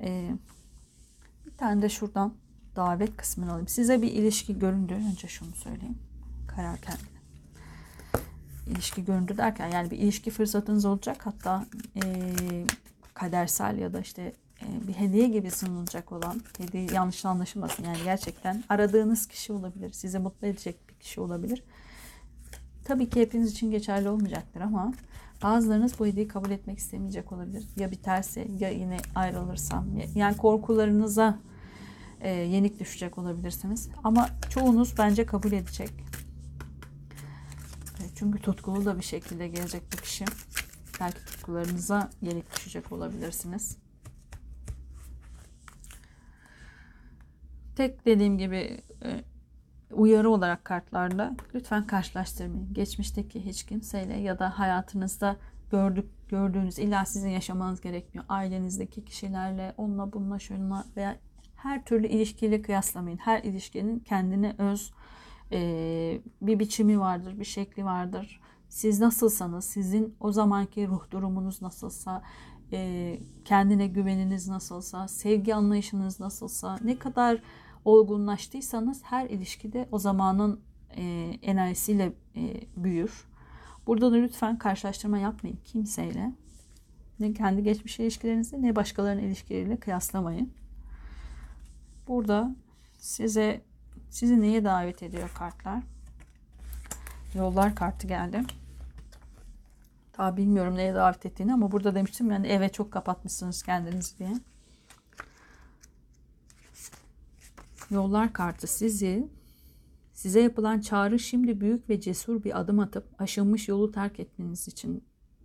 Ee, 0.00 0.30
bir 1.46 1.56
tane 1.56 1.82
de 1.82 1.88
şuradan 1.88 2.34
davet 2.76 3.16
kısmını 3.16 3.50
alayım. 3.50 3.68
Size 3.68 4.02
bir 4.02 4.12
ilişki 4.12 4.58
göründü. 4.58 4.94
Önce 4.94 5.28
şunu 5.28 5.54
söyleyeyim. 5.54 5.98
Karar 6.48 6.76
kendine. 6.76 7.18
İlişki 8.66 9.04
göründü 9.04 9.36
derken 9.36 9.68
yani 9.68 9.90
bir 9.90 9.98
ilişki 9.98 10.30
fırsatınız 10.30 10.84
olacak. 10.84 11.26
Hatta 11.26 11.66
e, 12.04 12.34
kadersel 13.20 13.78
ya 13.78 13.92
da 13.92 14.00
işte 14.00 14.32
e, 14.62 14.88
bir 14.88 14.92
hediye 14.92 15.28
gibi 15.28 15.50
sunulacak 15.50 16.12
olan 16.12 16.40
hediye 16.58 16.86
yanlış 16.94 17.24
anlaşılmasın. 17.24 17.84
Yani 17.84 17.98
gerçekten 18.04 18.64
aradığınız 18.68 19.26
kişi 19.26 19.52
olabilir. 19.52 19.92
Sizi 19.92 20.18
mutlu 20.18 20.46
edecek 20.46 20.88
bir 20.88 20.94
kişi 20.94 21.20
olabilir. 21.20 21.62
Tabii 22.84 23.10
ki 23.10 23.20
hepiniz 23.20 23.52
için 23.52 23.70
geçerli 23.70 24.08
olmayacaktır 24.08 24.60
ama 24.60 24.92
Bazılarınız 25.42 25.98
bu 25.98 26.06
hediyeyi 26.06 26.28
kabul 26.28 26.50
etmek 26.50 26.78
istemeyecek 26.78 27.32
olabilir. 27.32 27.64
Ya 27.76 27.90
biterse 27.90 28.48
ya 28.58 28.68
yine 28.68 28.96
ayrılırsam. 29.14 29.86
Yani 30.14 30.36
korkularınıza 30.36 31.38
e, 32.20 32.30
yenik 32.30 32.80
düşecek 32.80 33.18
olabilirsiniz. 33.18 33.88
Ama 34.04 34.28
çoğunuz 34.50 34.94
bence 34.98 35.26
kabul 35.26 35.52
edecek. 35.52 35.90
E, 38.00 38.04
çünkü 38.14 38.42
tutkulu 38.42 38.84
da 38.84 38.98
bir 38.98 39.04
şekilde 39.04 39.48
gelecek 39.48 39.82
bu 39.92 39.96
kişi. 39.96 40.24
Belki 41.00 41.24
tutkularınıza 41.24 42.10
yenik 42.22 42.56
düşecek 42.56 42.92
olabilirsiniz. 42.92 43.78
Tek 47.76 48.06
dediğim 48.06 48.38
gibi 48.38 48.80
e, 49.04 49.24
uyarı 49.90 50.30
olarak 50.30 50.64
kartlarda 50.64 51.36
lütfen 51.54 51.86
karşılaştırmayın. 51.86 52.74
Geçmişteki 52.74 53.44
hiç 53.46 53.66
kimseyle 53.66 54.16
ya 54.16 54.38
da 54.38 54.58
hayatınızda 54.58 55.36
gördük 55.70 56.06
gördüğünüz 56.28 56.78
illa 56.78 57.04
sizin 57.04 57.28
yaşamanız 57.28 57.80
gerekmiyor. 57.80 58.24
Ailenizdeki 58.28 59.04
kişilerle, 59.04 59.74
onunla 59.76 60.12
bununla 60.12 60.38
şununla 60.38 60.84
veya 60.96 61.16
her 61.56 61.84
türlü 61.84 62.06
ilişkiyle 62.06 62.62
kıyaslamayın. 62.62 63.18
Her 63.18 63.42
ilişkinin 63.42 63.98
kendine 63.98 64.54
öz 64.58 64.92
e, 65.52 66.20
bir 66.42 66.58
biçimi 66.58 67.00
vardır, 67.00 67.40
bir 67.40 67.44
şekli 67.44 67.84
vardır. 67.84 68.40
Siz 68.68 69.00
nasılsanız, 69.00 69.64
sizin 69.64 70.14
o 70.20 70.32
zamanki 70.32 70.88
ruh 70.88 71.10
durumunuz 71.10 71.62
nasılsa, 71.62 72.22
e, 72.72 73.18
kendine 73.44 73.86
güveniniz 73.86 74.48
nasılsa, 74.48 75.08
sevgi 75.08 75.54
anlayışınız 75.54 76.20
nasılsa, 76.20 76.78
ne 76.84 76.98
kadar 76.98 77.42
olgunlaştıysanız 77.84 79.02
her 79.04 79.26
ilişkide 79.26 79.88
o 79.92 79.98
zamanın 79.98 80.60
e, 80.96 81.02
enerjisiyle 81.42 82.12
e, 82.36 82.60
büyür. 82.76 83.24
Burada 83.86 84.12
da 84.12 84.16
lütfen 84.16 84.58
karşılaştırma 84.58 85.18
yapmayın 85.18 85.58
kimseyle. 85.64 86.32
Ne 87.20 87.32
kendi 87.32 87.62
geçmiş 87.62 88.00
ilişkilerinizi 88.00 88.62
ne 88.62 88.76
başkalarının 88.76 89.22
ilişkileriyle 89.22 89.76
kıyaslamayın. 89.76 90.52
Burada 92.08 92.56
size 92.98 93.60
sizi 94.10 94.40
neye 94.40 94.64
davet 94.64 95.02
ediyor 95.02 95.30
kartlar? 95.34 95.82
Yollar 97.38 97.74
kartı 97.74 98.06
geldi. 98.06 98.42
Daha 100.18 100.36
bilmiyorum 100.36 100.76
neye 100.76 100.94
davet 100.94 101.26
ettiğini 101.26 101.54
ama 101.54 101.72
burada 101.72 101.94
demiştim 101.94 102.30
yani 102.30 102.46
eve 102.46 102.68
çok 102.68 102.92
kapatmışsınız 102.92 103.62
kendinizi 103.62 104.18
diye. 104.18 104.32
Yollar 107.90 108.32
kartı 108.32 108.66
sizi 108.66 109.28
size 110.12 110.40
yapılan 110.40 110.80
çağrı 110.80 111.18
şimdi 111.18 111.60
büyük 111.60 111.88
ve 111.88 112.00
cesur 112.00 112.44
bir 112.44 112.60
adım 112.60 112.78
atıp 112.80 113.20
aşınmış 113.20 113.68
yolu 113.68 113.92
terk 113.92 114.20
etmeniz 114.20 114.68
için 114.68 115.04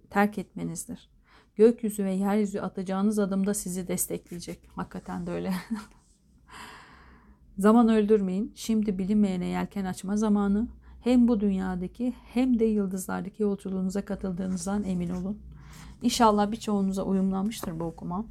terk 0.10 0.38
etmenizdir. 0.38 1.10
Gökyüzü 1.56 2.04
ve 2.04 2.14
yeryüzü 2.14 2.60
atacağınız 2.60 3.20
adımda 3.20 3.54
sizi 3.54 3.88
destekleyecek. 3.88 4.70
Hakikaten 4.76 5.28
de 5.28 5.32
öyle. 5.32 5.54
Zaman 7.58 7.90
öldürmeyin. 7.90 8.52
Şimdi 8.56 8.98
bilinmeyene 8.98 9.46
yelken 9.46 9.86
açma 9.86 10.18
zamanı. 10.18 10.68
Hem 11.04 11.28
bu 11.28 11.40
dünyadaki 11.40 12.14
hem 12.34 12.60
de 12.60 12.66
yıldızlardaki 12.66 13.44
yolculuğunuza 13.44 14.06
katıldığınızdan 14.06 14.84
emin 14.84 15.10
olun. 15.10 15.40
İnşallah 16.02 16.52
birçoğunuza 16.52 17.04
uyumlanmıştır 17.04 17.80
bu 17.80 17.84
okuma. 17.84 18.26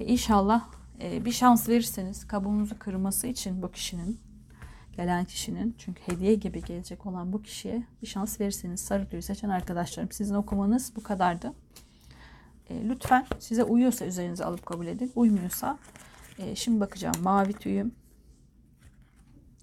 Ve 0.00 0.06
inşallah 0.06 0.64
e, 1.02 1.24
bir 1.24 1.32
şans 1.32 1.68
verirseniz 1.68 2.26
kabuğunuzu 2.26 2.78
kırması 2.78 3.26
için 3.26 3.62
bu 3.62 3.72
kişinin 3.72 4.20
gelen 4.92 5.24
kişinin 5.24 5.74
çünkü 5.78 6.02
hediye 6.02 6.34
gibi 6.34 6.62
gelecek 6.64 7.06
olan 7.06 7.32
bu 7.32 7.42
kişiye 7.42 7.82
bir 8.02 8.06
şans 8.06 8.40
verirseniz 8.40 8.80
sarı 8.80 9.08
tüyü 9.08 9.22
seçen 9.22 9.48
arkadaşlarım 9.48 10.12
sizin 10.12 10.34
okumanız 10.34 10.92
bu 10.96 11.02
kadardı. 11.02 11.52
E, 12.70 12.88
lütfen 12.88 13.26
size 13.38 13.64
uyuyorsa 13.64 14.06
üzerinize 14.06 14.44
alıp 14.44 14.66
kabul 14.66 14.86
edin. 14.86 15.12
Uymuyorsa 15.14 15.78
e, 16.38 16.56
şimdi 16.56 16.80
bakacağım 16.80 17.22
mavi 17.22 17.52
tüyüm 17.52 17.94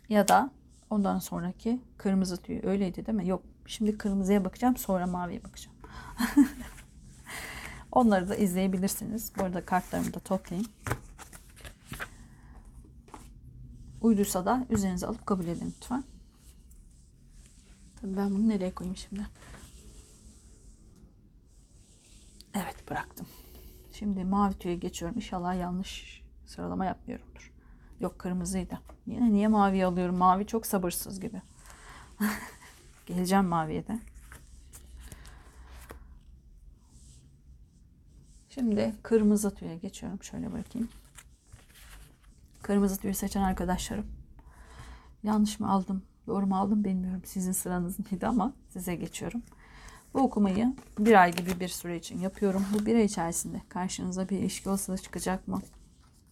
ya 0.10 0.28
da 0.28 0.52
ondan 0.94 1.20
sonraki 1.20 1.82
kırmızı 1.98 2.38
tüyü 2.38 2.62
öyleydi 2.64 3.06
değil 3.06 3.16
mi? 3.16 3.28
Yok 3.28 3.44
şimdi 3.66 3.98
kırmızıya 3.98 4.46
bakacağım 4.46 4.78
sonra 4.78 5.08
maviye 5.08 5.44
bakacağım. 5.44 5.78
Onları 7.92 8.30
da 8.30 8.36
izleyebilirsiniz. 8.36 9.32
Bu 9.38 9.44
arada 9.44 9.66
kartlarımı 9.66 10.14
da 10.14 10.20
toplayayım. 10.20 10.72
Uyduysa 14.02 14.46
da 14.46 14.66
üzerinize 14.70 15.08
alıp 15.08 15.26
kabul 15.26 15.48
edin 15.48 15.74
lütfen. 15.78 16.04
Tabii 18.02 18.18
ben 18.18 18.32
bunu 18.32 18.50
nereye 18.50 18.72
koyayım 18.76 18.98
şimdi? 18.98 19.28
Evet 22.54 22.90
bıraktım. 22.90 23.28
Şimdi 23.92 24.24
mavi 24.24 24.54
tüye 24.54 24.76
geçiyorum. 24.76 25.18
İnşallah 25.18 25.60
yanlış 25.60 26.24
sıralama 26.46 26.86
yapmıyorumdur. 26.86 27.53
Yok 28.04 28.20
kırmızıydı. 28.20 28.80
Yine 29.06 29.34
niye 29.34 29.48
mavi 29.48 29.86
alıyorum? 29.86 30.18
Mavi 30.18 30.48
çok 30.48 30.66
sabırsız 30.66 31.20
gibi. 31.20 31.42
Geleceğim 33.06 33.46
maviye 33.46 33.88
de. 33.88 34.00
Şimdi 38.50 38.96
kırmızı 39.04 39.56
tüye 39.56 39.78
geçiyorum. 39.78 40.24
Şöyle 40.24 40.52
bırakayım. 40.54 40.90
Kırmızı 42.62 42.98
tüyü 42.98 43.14
seçen 43.14 43.42
arkadaşlarım. 43.42 44.06
Yanlış 45.24 45.60
mı 45.60 45.72
aldım, 45.72 46.04
doğru 46.28 46.48
mu 46.48 46.58
aldım 46.58 46.84
bilmiyorum. 46.84 47.22
Sizin 47.26 47.52
sıranız 47.52 48.00
mıydı 48.00 48.28
ama 48.28 48.54
size 48.70 48.96
geçiyorum. 48.96 49.42
Bu 50.14 50.20
okumayı 50.20 50.76
bir 51.00 51.22
ay 51.22 51.36
gibi 51.36 51.60
bir 51.60 51.68
süre 51.68 51.98
için 51.98 52.20
yapıyorum. 52.20 52.66
Bu 52.74 52.86
bir 52.86 52.96
ay 52.96 53.06
içerisinde 53.06 53.62
karşınıza 53.70 54.30
bir 54.30 54.38
ilişki 54.38 54.70
olsa 54.70 54.98
çıkacak 54.98 55.48
mı? 55.48 55.62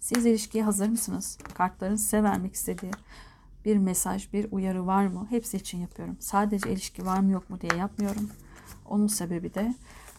Siz 0.01 0.25
ilişkiye 0.25 0.63
hazır 0.63 0.89
mısınız? 0.89 1.37
Kartların 1.53 1.95
size 1.95 2.23
vermek 2.23 2.53
istediği 2.53 2.91
bir 3.65 3.77
mesaj, 3.77 4.33
bir 4.33 4.51
uyarı 4.51 4.87
var 4.87 5.07
mı? 5.07 5.27
Hepsi 5.29 5.57
için 5.57 5.77
yapıyorum. 5.77 6.17
Sadece 6.19 6.71
ilişki 6.71 7.05
var 7.05 7.19
mı 7.19 7.31
yok 7.31 7.49
mu 7.49 7.61
diye 7.61 7.75
yapmıyorum. 7.75 8.29
Onun 8.85 9.07
sebebi 9.07 9.53
de 9.53 9.75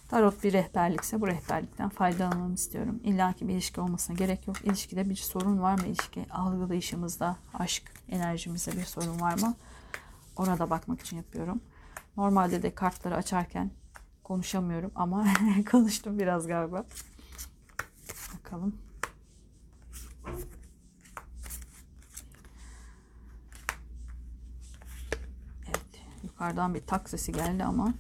tarot 0.08 0.44
bir 0.44 0.52
rehberlikse 0.52 1.20
bu 1.20 1.26
rehberlikten 1.26 1.88
faydalanmamı 1.88 2.54
istiyorum. 2.54 3.00
İlla 3.04 3.32
ki 3.32 3.48
bir 3.48 3.52
ilişki 3.52 3.80
olmasına 3.80 4.16
gerek 4.16 4.46
yok. 4.46 4.56
İlişkide 4.64 5.10
bir 5.10 5.16
sorun 5.16 5.60
var 5.62 5.80
mı? 5.80 5.86
İlişki 5.86 6.26
algılayışımızda, 6.30 7.36
aşk 7.54 7.82
enerjimizde 8.08 8.72
bir 8.72 8.84
sorun 8.84 9.20
var 9.20 9.38
mı? 9.38 9.54
Orada 10.36 10.70
bakmak 10.70 11.00
için 11.00 11.16
yapıyorum. 11.16 11.60
Normalde 12.16 12.62
de 12.62 12.74
kartları 12.74 13.16
açarken 13.16 13.70
konuşamıyorum 14.24 14.90
ama 14.94 15.26
konuştum 15.70 16.18
biraz 16.18 16.46
galiba. 16.46 16.84
Bakalım. 18.34 18.74
Evet, 25.66 26.02
yukarıdan 26.22 26.74
bir 26.74 26.86
tak 26.86 27.10
sesi 27.10 27.32
geldi 27.32 27.64
ama 27.64 27.94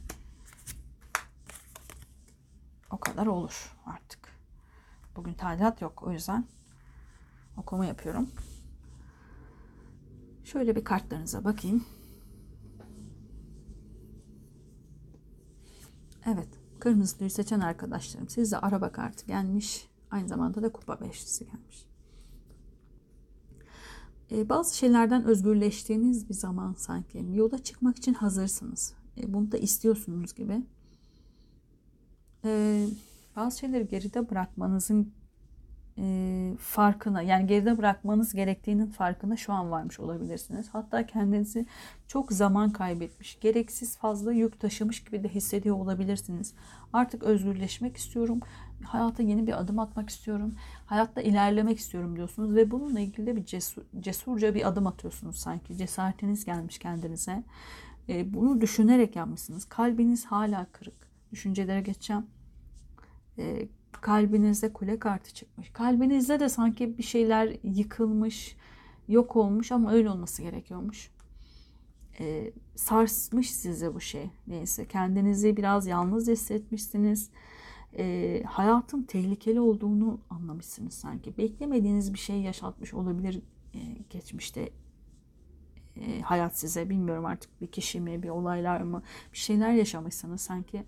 o 2.90 3.00
kadar 3.00 3.26
olur 3.26 3.76
artık. 3.86 4.32
Bugün 5.16 5.34
tadilat 5.34 5.82
yok 5.82 6.02
o 6.02 6.12
yüzden 6.12 6.44
okuma 7.56 7.86
yapıyorum. 7.86 8.30
Şöyle 10.44 10.76
bir 10.76 10.84
kartlarınıza 10.84 11.44
bakayım. 11.44 11.84
Evet, 16.26 16.48
kırmızıyı 16.80 17.30
seçen 17.30 17.60
arkadaşlarım 17.60 18.28
sizde 18.28 18.58
araba 18.58 18.92
kartı 18.92 19.26
gelmiş. 19.26 19.88
Aynı 20.10 20.28
zamanda 20.28 20.62
da 20.62 20.72
kupa 20.72 21.00
beşlisi 21.00 21.46
gelmiş. 21.46 21.86
Ee, 24.30 24.48
bazı 24.48 24.76
şeylerden 24.76 25.24
özgürleştiğiniz 25.24 26.28
bir 26.28 26.34
zaman 26.34 26.74
sanki. 26.78 27.26
Yola 27.32 27.58
çıkmak 27.58 27.96
için 27.96 28.14
hazırsınız. 28.14 28.94
Ee, 29.18 29.32
bunu 29.32 29.52
da 29.52 29.58
istiyorsunuz 29.58 30.34
gibi. 30.34 30.62
Ee, 32.44 32.86
bazı 33.36 33.58
şeyleri 33.58 33.88
geride 33.88 34.30
bırakmanızın 34.30 35.12
e, 35.98 36.54
farkına 36.58 37.22
yani 37.22 37.46
geride 37.46 37.78
bırakmanız 37.78 38.34
gerektiğinin 38.34 38.86
farkına 38.86 39.36
şu 39.36 39.52
an 39.52 39.70
varmış 39.70 40.00
olabilirsiniz. 40.00 40.68
Hatta 40.72 41.06
kendinizi 41.06 41.66
çok 42.08 42.32
zaman 42.32 42.70
kaybetmiş, 42.70 43.40
gereksiz 43.40 43.96
fazla 43.96 44.32
yük 44.32 44.60
taşımış 44.60 45.04
gibi 45.04 45.24
de 45.24 45.28
hissediyor 45.28 45.76
olabilirsiniz. 45.76 46.54
Artık 46.92 47.22
özgürleşmek 47.22 47.96
istiyorum. 47.96 48.40
Hayata 48.84 49.22
yeni 49.22 49.46
bir 49.46 49.60
adım 49.60 49.78
atmak 49.78 50.10
istiyorum. 50.10 50.54
Hayatta 50.86 51.20
ilerlemek 51.20 51.78
istiyorum 51.78 52.16
diyorsunuz 52.16 52.54
ve 52.54 52.70
bununla 52.70 53.00
ilgili 53.00 53.26
de 53.26 53.36
bir 53.36 53.44
cesur, 53.44 53.82
cesurca 54.00 54.54
bir 54.54 54.68
adım 54.68 54.86
atıyorsunuz 54.86 55.36
sanki. 55.36 55.76
Cesaretiniz 55.76 56.44
gelmiş 56.44 56.78
kendinize. 56.78 57.42
E, 58.08 58.34
bunu 58.34 58.60
düşünerek 58.60 59.16
yapmışsınız. 59.16 59.64
Kalbiniz 59.64 60.26
hala 60.26 60.66
kırık. 60.72 60.94
Düşüncelere 61.32 61.80
geçeceğim. 61.80 62.26
E, 63.38 63.68
kalbinizde 64.00 64.72
kule 64.72 64.98
kartı 64.98 65.34
çıkmış. 65.34 65.70
Kalbinizde 65.70 66.40
de 66.40 66.48
sanki 66.48 66.98
bir 66.98 67.02
şeyler 67.02 67.56
yıkılmış, 67.62 68.56
yok 69.08 69.36
olmuş 69.36 69.72
ama 69.72 69.92
öyle 69.92 70.10
olması 70.10 70.42
gerekiyormuş. 70.42 71.10
Ee, 72.20 72.52
sarsmış 72.76 73.50
size 73.54 73.94
bu 73.94 74.00
şey. 74.00 74.30
Neyse 74.46 74.88
kendinizi 74.88 75.56
biraz 75.56 75.86
yalnız 75.86 76.28
hissetmişsiniz. 76.28 77.30
Ee, 77.98 78.42
hayatın 78.46 79.02
tehlikeli 79.02 79.60
olduğunu 79.60 80.20
anlamışsınız 80.30 80.94
sanki. 80.94 81.36
Beklemediğiniz 81.38 82.14
bir 82.14 82.18
şey 82.18 82.40
yaşatmış 82.40 82.94
olabilir 82.94 83.42
e, 83.74 83.78
geçmişte 84.10 84.70
e, 85.96 86.20
hayat 86.20 86.58
size. 86.58 86.90
Bilmiyorum 86.90 87.24
artık 87.24 87.60
bir 87.60 87.66
kişi 87.66 88.00
mi, 88.00 88.22
bir 88.22 88.28
olaylar 88.28 88.80
mı, 88.80 89.02
bir 89.32 89.38
şeyler 89.38 89.72
yaşamışsınız 89.72 90.40
sanki 90.40 90.84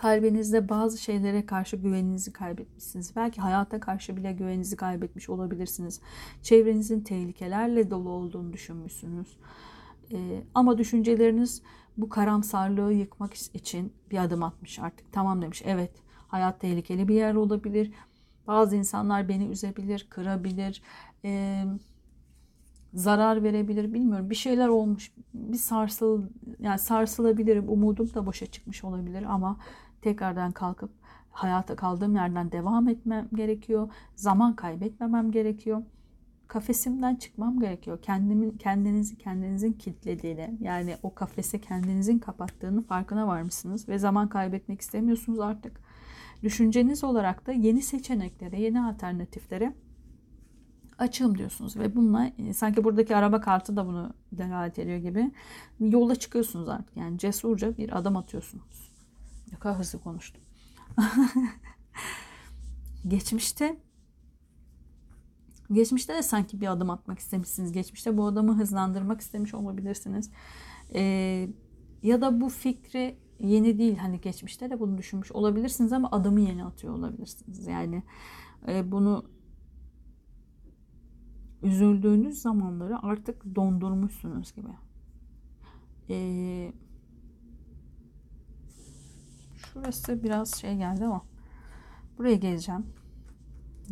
kalbinizde 0.00 0.68
bazı 0.68 0.98
şeylere 0.98 1.46
karşı 1.46 1.76
güveninizi 1.76 2.32
kaybetmişsiniz. 2.32 3.16
Belki 3.16 3.40
hayata 3.40 3.80
karşı 3.80 4.16
bile 4.16 4.32
güveninizi 4.32 4.76
kaybetmiş 4.76 5.28
olabilirsiniz. 5.28 6.00
Çevrenizin 6.42 7.00
tehlikelerle 7.00 7.90
dolu 7.90 8.08
olduğunu 8.08 8.52
düşünmüşsünüz. 8.52 9.36
Ee, 10.12 10.42
ama 10.54 10.78
düşünceleriniz 10.78 11.62
bu 11.96 12.08
karamsarlığı 12.08 12.92
yıkmak 12.92 13.34
için 13.34 13.92
bir 14.10 14.18
adım 14.18 14.42
atmış 14.42 14.78
artık. 14.78 15.12
Tamam 15.12 15.42
demiş. 15.42 15.62
Evet, 15.66 15.92
hayat 16.28 16.60
tehlikeli 16.60 17.08
bir 17.08 17.14
yer 17.14 17.34
olabilir. 17.34 17.92
Bazı 18.46 18.76
insanlar 18.76 19.28
beni 19.28 19.46
üzebilir, 19.46 20.06
kırabilir. 20.10 20.82
Ee, 21.24 21.64
zarar 22.94 23.42
verebilir 23.42 23.94
bilmiyorum 23.94 24.30
bir 24.30 24.34
şeyler 24.34 24.68
olmuş 24.68 25.12
bir 25.34 25.58
sarsıl 25.58 26.24
yani 26.60 26.78
sarsılabilirim 26.78 27.68
umudum 27.68 28.14
da 28.14 28.26
boşa 28.26 28.46
çıkmış 28.46 28.84
olabilir 28.84 29.22
ama 29.22 29.56
tekrardan 30.02 30.52
kalkıp 30.52 30.90
hayata 31.30 31.76
kaldığım 31.76 32.14
yerden 32.14 32.52
devam 32.52 32.88
etmem 32.88 33.28
gerekiyor. 33.34 33.88
Zaman 34.14 34.56
kaybetmemem 34.56 35.30
gerekiyor. 35.30 35.82
Kafesimden 36.48 37.14
çıkmam 37.14 37.60
gerekiyor. 37.60 38.02
Kendimin, 38.02 38.50
kendinizi 38.50 39.18
kendinizin 39.18 39.72
kilitlediğini 39.72 40.56
yani 40.60 40.96
o 41.02 41.14
kafese 41.14 41.60
kendinizin 41.60 42.18
kapattığını 42.18 42.82
farkına 42.82 43.26
varmışsınız 43.26 43.88
ve 43.88 43.98
zaman 43.98 44.28
kaybetmek 44.28 44.80
istemiyorsunuz 44.80 45.40
artık. 45.40 45.80
Düşünceniz 46.42 47.04
olarak 47.04 47.46
da 47.46 47.52
yeni 47.52 47.82
seçeneklere, 47.82 48.60
yeni 48.60 48.80
alternatiflere 48.80 49.74
açığım 50.98 51.38
diyorsunuz 51.38 51.76
ve 51.76 51.96
bununla 51.96 52.30
e, 52.38 52.52
sanki 52.52 52.84
buradaki 52.84 53.16
araba 53.16 53.40
kartı 53.40 53.76
da 53.76 53.86
bunu 53.86 54.12
delalet 54.32 54.78
ediyor 54.78 54.98
gibi 54.98 55.30
yola 55.80 56.16
çıkıyorsunuz 56.16 56.68
artık. 56.68 56.96
Yani 56.96 57.18
cesurca 57.18 57.76
bir 57.76 57.98
adım 57.98 58.16
atıyorsunuz. 58.16 58.89
Ne 59.52 59.58
kadar 59.58 59.78
hızlı 59.78 60.00
konuştum. 60.00 60.42
Geçmişte 63.08 63.76
Geçmişte 65.72 66.14
de 66.14 66.22
sanki 66.22 66.60
bir 66.60 66.72
adım 66.72 66.90
atmak 66.90 67.18
istemişsiniz. 67.18 67.72
Geçmişte 67.72 68.16
bu 68.16 68.26
adamı 68.26 68.58
hızlandırmak 68.58 69.20
istemiş 69.20 69.54
olabilirsiniz. 69.54 70.30
Ee, 70.94 71.48
ya 72.02 72.20
da 72.20 72.40
bu 72.40 72.48
fikri 72.48 73.18
yeni 73.40 73.78
değil. 73.78 73.96
Hani 73.96 74.20
geçmişte 74.20 74.70
de 74.70 74.80
bunu 74.80 74.98
düşünmüş 74.98 75.32
olabilirsiniz 75.32 75.92
ama 75.92 76.10
adımı 76.10 76.40
yeni 76.40 76.64
atıyor 76.64 76.94
olabilirsiniz. 76.94 77.66
Yani 77.66 78.02
e, 78.68 78.92
bunu 78.92 79.24
üzüldüğünüz 81.62 82.42
zamanları 82.42 83.02
artık 83.02 83.54
dondurmuşsunuz 83.54 84.52
gibi. 84.52 84.68
Eee 86.08 86.72
Şurası 89.72 90.22
biraz 90.22 90.54
şey 90.54 90.76
geldi 90.76 91.04
ama 91.04 91.22
buraya 92.18 92.36
geleceğim. 92.36 92.86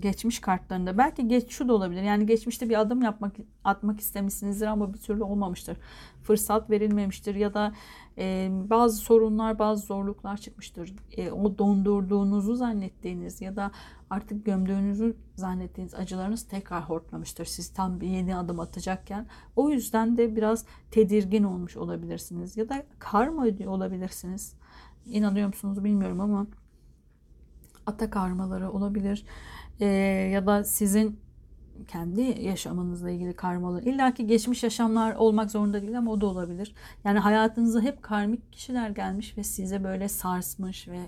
Geçmiş 0.01 0.41
kartlarında 0.41 0.99
belki 0.99 1.29
geç 1.29 1.51
şu 1.51 1.69
da 1.69 1.75
olabilir. 1.75 2.03
Yani 2.03 2.27
geçmişte 2.27 2.69
bir 2.69 2.81
adım 2.81 3.03
yapmak 3.03 3.37
atmak 3.65 4.01
istemişsinizdir 4.01 4.67
ama 4.67 4.95
bir 4.95 4.99
türlü 4.99 5.23
olmamıştır. 5.23 5.77
Fırsat 6.23 6.71
verilmemiştir 6.71 7.35
ya 7.35 7.55
da 7.55 7.73
e, 8.19 8.49
bazı 8.53 8.97
sorunlar, 8.97 9.59
bazı 9.59 9.87
zorluklar 9.87 10.37
çıkmıştır. 10.37 10.95
E, 11.17 11.31
o 11.31 11.59
dondurduğunuzu 11.59 12.55
zannettiğiniz 12.55 13.41
ya 13.41 13.57
da 13.57 13.71
artık 14.11 14.47
gömdüğünüzü 14.47 15.17
zannettiğiniz 15.35 15.95
acılarınız 15.95 16.49
tekrar 16.49 16.89
hortlamıştır. 16.89 17.45
Siz 17.45 17.73
tam 17.73 18.01
bir 18.01 18.09
yeni 18.09 18.37
adım 18.37 18.61
atacakken. 18.61 19.27
O 19.57 19.71
yüzden 19.71 20.17
de 20.17 20.37
biraz 20.37 20.65
tedirgin 20.91 21.45
olmuş 21.45 21.77
olabilirsiniz 21.77 22.57
ya 22.57 22.69
da 22.69 22.83
karma 22.99 23.47
olabilirsiniz 23.67 24.58
inanıyor 25.09 25.47
musunuz 25.47 25.85
bilmiyorum 25.85 26.21
ama 26.21 26.47
ata 27.87 28.11
karmaları 28.11 28.71
olabilir 28.71 29.25
ee, 29.81 29.87
ya 30.33 30.47
da 30.47 30.65
sizin 30.65 31.21
kendi 31.89 32.21
yaşamınızla 32.21 33.11
ilgili 33.11 33.37
karmalar. 33.37 33.83
İlla 33.83 34.15
ki 34.15 34.27
geçmiş 34.27 34.63
yaşamlar 34.63 35.15
olmak 35.15 35.51
zorunda 35.51 35.83
değil 35.83 35.99
ama 35.99 36.11
o 36.13 36.21
da 36.21 36.27
olabilir. 36.27 36.75
Yani 37.05 37.19
hayatınıza 37.19 37.81
hep 37.81 38.03
karmik 38.03 38.53
kişiler 38.53 38.91
gelmiş 38.91 39.39
ve 39.39 39.45
size 39.45 39.85
böyle 39.85 40.09
sarsmış 40.09 40.89
ve 40.89 41.01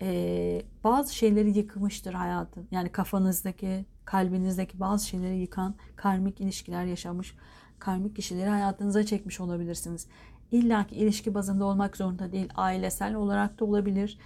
e, 0.00 0.62
bazı 0.84 1.14
şeyleri 1.14 1.58
yıkmıştır 1.58 2.14
hayatın. 2.14 2.68
Yani 2.70 2.88
kafanızdaki, 2.88 3.86
kalbinizdeki 4.04 4.80
bazı 4.80 5.06
şeyleri 5.06 5.36
yıkan 5.38 5.74
karmik 5.96 6.40
ilişkiler 6.40 6.84
yaşamış, 6.84 7.34
karmik 7.78 8.16
kişileri 8.16 8.48
hayatınıza 8.48 9.06
çekmiş 9.06 9.40
olabilirsiniz. 9.40 10.06
İlla 10.52 10.86
ki 10.86 10.94
ilişki 10.94 11.34
bazında 11.34 11.64
olmak 11.64 11.96
zorunda 11.96 12.32
değil. 12.32 12.48
Ailesel 12.54 13.14
olarak 13.14 13.60
da 13.60 13.64
olabilir. 13.64 14.18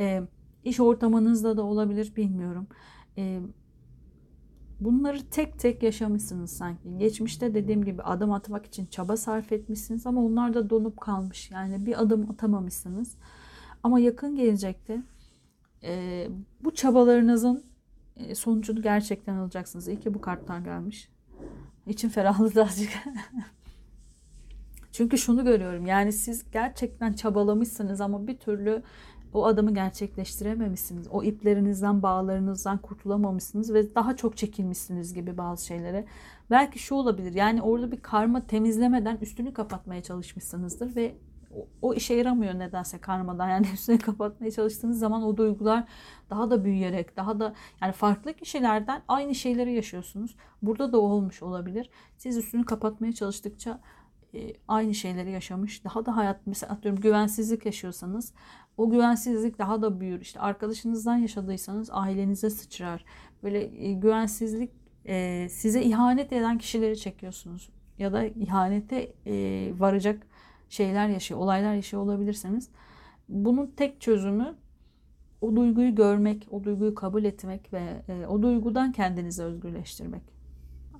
E, 0.00 0.22
iş 0.64 0.80
ortamınızda 0.80 1.56
da 1.56 1.62
olabilir 1.62 2.12
bilmiyorum. 2.16 2.66
E, 3.18 3.40
bunları 4.80 5.30
tek 5.30 5.58
tek 5.58 5.82
yaşamışsınız 5.82 6.56
sanki. 6.56 6.98
Geçmişte 6.98 7.54
dediğim 7.54 7.84
gibi 7.84 8.02
adım 8.02 8.32
atmak 8.32 8.66
için 8.66 8.86
çaba 8.86 9.16
sarf 9.16 9.52
etmişsiniz 9.52 10.06
ama 10.06 10.24
onlar 10.24 10.54
da 10.54 10.70
donup 10.70 11.00
kalmış. 11.00 11.50
Yani 11.50 11.86
bir 11.86 12.02
adım 12.02 12.30
atamamışsınız. 12.30 13.16
Ama 13.82 14.00
yakın 14.00 14.36
gelecekte 14.36 15.02
e, 15.82 16.28
bu 16.60 16.74
çabalarınızın 16.74 17.64
sonucunu 18.34 18.82
gerçekten 18.82 19.36
alacaksınız. 19.36 19.88
İyi 19.88 20.00
ki 20.00 20.14
bu 20.14 20.20
kartlar 20.20 20.58
gelmiş. 20.58 21.08
İçim 21.86 22.10
ferahladı 22.10 22.62
azıcık. 22.62 22.92
Çünkü 24.94 25.18
şunu 25.18 25.44
görüyorum. 25.44 25.86
Yani 25.86 26.12
siz 26.12 26.50
gerçekten 26.50 27.12
çabalamışsınız 27.12 28.00
ama 28.00 28.26
bir 28.26 28.36
türlü 28.36 28.82
o 29.32 29.44
adımı 29.46 29.74
gerçekleştirememişsiniz. 29.74 31.08
O 31.08 31.22
iplerinizden, 31.22 32.02
bağlarınızdan 32.02 32.78
kurtulamamışsınız 32.78 33.74
ve 33.74 33.94
daha 33.94 34.16
çok 34.16 34.36
çekilmişsiniz 34.36 35.14
gibi 35.14 35.38
bazı 35.38 35.66
şeylere. 35.66 36.04
Belki 36.50 36.78
şu 36.78 36.94
olabilir. 36.94 37.34
Yani 37.34 37.62
orada 37.62 37.92
bir 37.92 38.00
karma 38.00 38.46
temizlemeden 38.46 39.18
üstünü 39.20 39.52
kapatmaya 39.52 40.02
çalışmışsınızdır 40.02 40.96
ve 40.96 41.14
o, 41.82 41.94
işe 41.94 42.14
yaramıyor 42.14 42.58
nedense 42.58 42.98
karmadan. 42.98 43.48
Yani 43.48 43.66
üstünü 43.74 43.98
kapatmaya 43.98 44.50
çalıştığınız 44.50 44.98
zaman 44.98 45.22
o 45.22 45.36
duygular 45.36 45.84
daha 46.30 46.50
da 46.50 46.64
büyüyerek, 46.64 47.16
daha 47.16 47.40
da 47.40 47.54
yani 47.82 47.92
farklı 47.92 48.32
kişilerden 48.32 49.02
aynı 49.08 49.34
şeyleri 49.34 49.72
yaşıyorsunuz. 49.72 50.36
Burada 50.62 50.92
da 50.92 50.98
olmuş 50.98 51.42
olabilir. 51.42 51.90
Siz 52.16 52.36
üstünü 52.36 52.64
kapatmaya 52.64 53.12
çalıştıkça 53.12 53.80
aynı 54.68 54.94
şeyleri 54.94 55.30
yaşamış. 55.30 55.84
Daha 55.84 56.06
da 56.06 56.16
hayat 56.16 56.40
mesela 56.46 56.72
atıyorum 56.72 57.00
güvensizlik 57.00 57.66
yaşıyorsanız 57.66 58.32
o 58.76 58.90
güvensizlik 58.90 59.58
daha 59.58 59.82
da 59.82 60.00
büyür. 60.00 60.20
İşte 60.20 60.40
arkadaşınızdan 60.40 61.16
yaşadıysanız 61.16 61.88
ailenize 61.92 62.50
sıçrar. 62.50 63.04
Böyle 63.42 63.88
e, 63.88 63.92
güvensizlik 63.92 64.70
e, 65.06 65.48
size 65.50 65.82
ihanet 65.82 66.32
eden 66.32 66.58
kişileri 66.58 66.98
çekiyorsunuz. 66.98 67.68
Ya 67.98 68.12
da 68.12 68.24
ihanete 68.24 69.12
e, 69.26 69.72
varacak 69.78 70.26
şeyler 70.68 71.08
yaşıyor, 71.08 71.40
olaylar 71.40 71.74
yaşıyor 71.74 72.02
olabilirseniz. 72.02 72.68
Bunun 73.28 73.66
tek 73.66 74.00
çözümü 74.00 74.54
o 75.40 75.56
duyguyu 75.56 75.94
görmek, 75.94 76.48
o 76.50 76.64
duyguyu 76.64 76.94
kabul 76.94 77.24
etmek 77.24 77.72
ve 77.72 78.02
e, 78.08 78.26
o 78.26 78.42
duygudan 78.42 78.92
kendinizi 78.92 79.42
özgürleştirmek. 79.42 80.22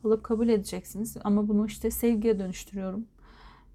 Alıp 0.04 0.24
kabul 0.24 0.48
edeceksiniz 0.48 1.16
ama 1.24 1.48
bunu 1.48 1.66
işte 1.66 1.90
sevgiye 1.90 2.38
dönüştürüyorum 2.38 3.06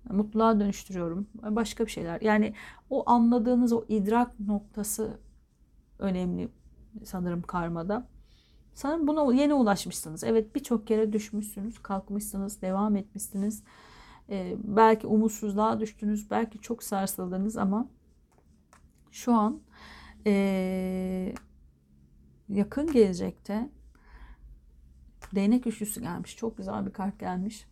mutluluğa 0.09 0.59
dönüştürüyorum. 0.59 1.27
Başka 1.41 1.85
bir 1.85 1.91
şeyler. 1.91 2.21
Yani 2.21 2.53
o 2.89 3.09
anladığınız 3.09 3.73
o 3.73 3.85
idrak 3.87 4.39
noktası 4.39 5.19
önemli 5.99 6.49
sanırım 7.03 7.41
karmada. 7.41 8.07
Sanırım 8.73 9.07
buna 9.07 9.33
yeni 9.33 9.53
ulaşmışsınız. 9.53 10.23
Evet 10.23 10.55
birçok 10.55 10.87
kere 10.87 11.13
düşmüşsünüz, 11.13 11.79
kalkmışsınız, 11.79 12.61
devam 12.61 12.95
etmişsiniz. 12.95 13.63
Ee, 14.29 14.55
belki 14.63 15.07
umutsuzluğa 15.07 15.79
düştünüz, 15.79 16.31
belki 16.31 16.59
çok 16.59 16.83
sarsıldınız 16.83 17.57
ama 17.57 17.87
şu 19.11 19.33
an 19.33 19.61
ee, 20.25 21.33
yakın 22.49 22.91
gelecekte 22.91 23.69
değnek 25.35 25.67
üçlüsü 25.67 26.01
gelmiş. 26.01 26.37
Çok 26.37 26.57
güzel 26.57 26.85
bir 26.85 26.93
kart 26.93 27.19
gelmiş 27.19 27.68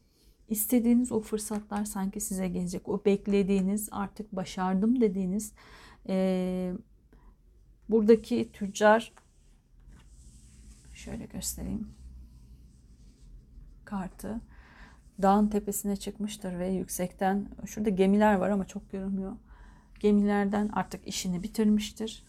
istediğiniz 0.48 1.12
o 1.12 1.20
fırsatlar 1.20 1.86
sanki 1.86 2.20
size 2.20 2.48
gelecek. 2.48 2.90
O 2.90 3.06
beklediğiniz 3.06 3.90
artık 3.92 4.36
başardım 4.36 5.02
dediğiniz 5.02 5.54
e, 6.10 6.74
buradaki 7.90 8.52
tüccar 8.52 9.14
şöyle 10.94 11.26
göstereyim 11.26 11.88
kartı 13.86 14.42
dağın 15.22 15.48
tepesine 15.48 15.96
çıkmıştır 15.96 16.60
ve 16.60 16.68
yüksekten 16.68 17.50
şurada 17.66 17.90
gemiler 17.90 18.36
var 18.36 18.50
ama 18.50 18.68
çok 18.68 18.92
görünmüyor. 18.92 19.32
Gemilerden 20.00 20.70
artık 20.74 21.08
işini 21.08 21.44
bitirmiştir. 21.44 22.24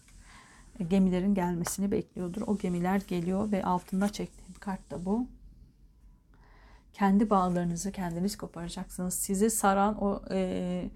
E, 0.79 0.83
gemilerin 0.83 1.33
gelmesini 1.33 1.91
bekliyordur. 1.91 2.41
O 2.47 2.57
gemiler 2.57 3.01
geliyor 3.07 3.51
ve 3.51 3.63
altında 3.63 4.09
çektiğim 4.09 4.53
kart 4.59 4.91
da 4.91 5.05
bu 5.05 5.27
kendi 6.99 7.29
bağlarınızı 7.29 7.91
kendiniz 7.91 8.37
koparacaksınız. 8.37 9.13
Sizi 9.13 9.49
saran 9.49 10.03
o 10.03 10.21
e, 10.31 10.89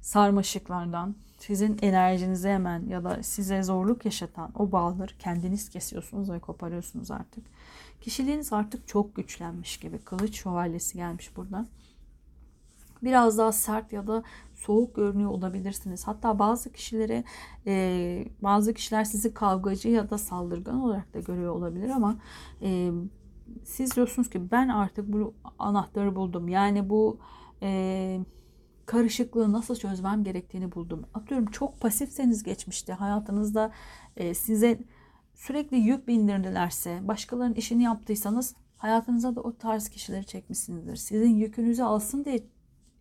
sarmaşıklardan, 0.00 1.14
sizin 1.38 1.78
enerjinize 1.82 2.52
hemen 2.52 2.86
ya 2.86 3.04
da 3.04 3.22
size 3.22 3.62
zorluk 3.62 4.04
yaşatan 4.04 4.50
o 4.58 4.72
bağları 4.72 5.12
kendiniz 5.18 5.70
kesiyorsunuz 5.70 6.30
ve 6.30 6.38
koparıyorsunuz 6.38 7.10
artık. 7.10 7.44
Kişiliğiniz 8.00 8.52
artık 8.52 8.88
çok 8.88 9.16
güçlenmiş 9.16 9.76
gibi. 9.76 9.98
Kılıç 9.98 10.36
şövalyesi 10.36 10.96
gelmiş 10.96 11.36
burada. 11.36 11.66
Biraz 13.02 13.38
daha 13.38 13.52
sert 13.52 13.92
ya 13.92 14.06
da 14.06 14.22
soğuk 14.54 14.96
görünüyor 14.96 15.30
olabilirsiniz. 15.30 16.06
Hatta 16.06 16.38
bazı 16.38 16.72
kişilere 16.72 17.24
e, 17.66 18.24
bazı 18.42 18.74
kişiler 18.74 19.04
sizi 19.04 19.34
kavgacı 19.34 19.88
ya 19.88 20.10
da 20.10 20.18
saldırgan 20.18 20.80
olarak 20.80 21.14
da 21.14 21.20
görüyor 21.20 21.54
olabilir 21.54 21.88
ama 21.88 22.16
e, 22.62 22.90
siz 23.64 23.96
diyorsunuz 23.96 24.30
ki 24.30 24.50
ben 24.50 24.68
artık 24.68 25.12
bu 25.12 25.34
anahtarı 25.58 26.16
buldum. 26.16 26.48
Yani 26.48 26.90
bu 26.90 27.18
e, 27.62 28.20
karışıklığı 28.86 29.52
nasıl 29.52 29.76
çözmem 29.76 30.24
gerektiğini 30.24 30.72
buldum. 30.72 31.06
Atıyorum 31.14 31.46
çok 31.46 31.80
pasifseniz 31.80 32.42
geçmişte 32.42 32.92
hayatınızda 32.92 33.72
e, 34.16 34.34
size 34.34 34.78
sürekli 35.34 35.76
yük 35.76 36.08
bindirdilerse, 36.08 37.00
başkalarının 37.08 37.54
işini 37.54 37.82
yaptıysanız 37.82 38.54
hayatınıza 38.76 39.36
da 39.36 39.40
o 39.40 39.56
tarz 39.56 39.88
kişileri 39.88 40.26
çekmişsinizdir. 40.26 40.96
Sizin 40.96 41.34
yükünüzü 41.34 41.82
alsın 41.82 42.24
diye 42.24 42.44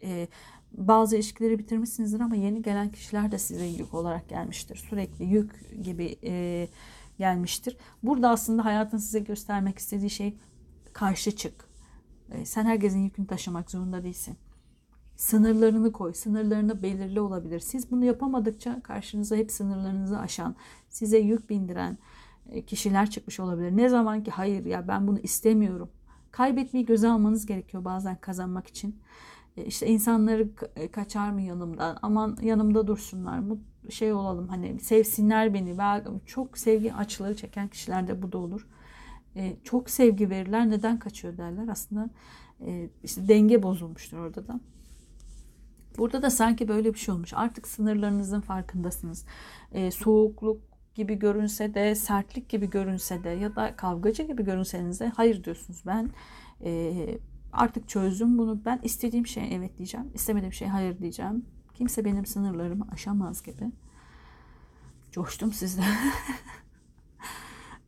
e, 0.04 0.28
bazı 0.72 1.16
ilişkileri 1.16 1.60
bitirmişsinizdir 1.60 2.20
ama 2.20 2.36
yeni 2.36 2.62
gelen 2.62 2.92
kişiler 2.92 3.32
de 3.32 3.38
size 3.38 3.66
yük 3.66 3.94
olarak 3.94 4.30
gelmiştir. 4.30 4.76
Sürekli 4.76 5.26
yük 5.26 5.84
gibi 5.84 6.18
e, 6.24 6.68
gelmiştir. 7.18 7.78
Burada 8.04 8.30
aslında 8.30 8.66
hayatın 8.66 8.98
size 8.98 9.20
göstermek 9.20 9.78
istediği 9.80 10.10
şey 10.10 10.38
karşı 10.94 11.36
çık. 11.36 11.66
Ee, 12.32 12.46
sen 12.46 12.66
herkesin 12.66 13.00
yükünü 13.00 13.28
taşımak 13.28 13.72
zorunda 13.72 14.04
değilsin. 14.04 14.38
Sınırlarını 15.16 15.92
koy. 15.92 16.14
Sınırlarını 16.14 16.84
belirli 16.84 17.22
olabilir. 17.22 17.60
Siz 17.60 17.92
bunu 17.92 18.06
yapamadıkça 18.06 18.82
karşınıza 18.84 19.36
hep 19.36 19.52
sınırlarınızı 19.52 20.20
aşan, 20.20 20.56
size 20.90 21.18
yük 21.18 21.50
bindiren 21.50 21.98
e, 22.50 22.66
kişiler 22.66 23.10
çıkmış 23.10 23.40
olabilir. 23.40 23.78
Ne 23.78 23.90
zaman 23.90 24.24
ki 24.24 24.32
hayır 24.32 24.66
ya 24.66 24.88
ben 24.88 25.08
bunu 25.08 25.20
istemiyorum. 25.20 25.90
Kaybetmeyi 26.32 26.86
göze 26.86 27.10
almanız 27.10 27.46
gerekiyor 27.46 27.86
bazen 27.86 28.16
kazanmak 28.16 28.68
için. 28.68 29.00
E, 29.58 29.66
işte 29.66 29.88
insanları 29.88 30.50
e, 30.76 30.92
kaçar 30.92 31.32
mı 31.32 31.42
yanımdan? 31.42 31.98
Aman 32.02 32.38
yanımda 32.42 32.88
dursunlar. 32.88 33.40
Şey 33.90 34.14
olalım 34.14 34.48
hani 34.48 34.80
sevsinler 34.80 35.54
beni. 35.54 35.78
Ben 35.78 36.04
çok 36.26 36.58
sevgi 36.58 36.94
açları 36.94 37.36
çeken 37.36 37.68
kişilerde 37.68 38.22
bu 38.22 38.32
da 38.32 38.38
olur. 38.38 38.68
E, 39.36 39.56
çok 39.64 39.90
sevgi 39.90 40.30
verirler 40.30 40.70
neden 40.70 41.00
kaçıyor 41.00 41.38
derler. 41.38 41.68
Aslında 41.68 42.10
e, 42.66 42.90
işte 43.04 43.28
denge 43.28 43.64
bozulmuştur 43.64 44.18
orada 44.18 44.48
da. 44.48 44.60
Burada 45.98 46.22
da 46.22 46.30
sanki 46.30 46.68
böyle 46.68 46.94
bir 46.94 47.00
şey 47.00 47.16
olmuş. 47.16 47.34
Artık 47.34 47.68
sınırlarınızın 47.68 48.42
farkındasınız. 48.42 49.26
E, 49.72 49.92
soğukluk 49.92 50.62
gibi 50.96 51.20
görünse 51.20 51.74
de, 51.74 51.96
sertlik 51.96 52.50
gibi 52.50 52.70
görünse 52.70 53.24
de 53.24 53.30
ya 53.30 53.56
da 53.56 53.76
kavgacı 53.76 54.24
gibi 54.24 54.44
görünseniz 54.44 55.00
de 55.00 55.08
hayır 55.08 55.44
diyorsunuz. 55.44 55.84
Ben 55.86 56.10
e, 56.64 56.94
artık 57.54 57.90
çözdüm 57.90 58.38
bunu. 58.38 58.66
Ben 58.66 58.80
istediğim 58.84 59.28
şeye 59.28 59.48
evet 59.54 59.78
diyeceğim. 59.78 60.12
İstemediğim 60.14 60.54
şeye 60.54 60.70
hayır 60.70 61.00
diyeceğim. 61.00 61.46
Kimse 61.74 62.06
benim 62.06 62.26
sınırlarımı 62.26 62.88
aşamaz 62.92 63.44
gibi. 63.44 63.72
Coştum 65.12 65.54
sizde. 65.54 65.82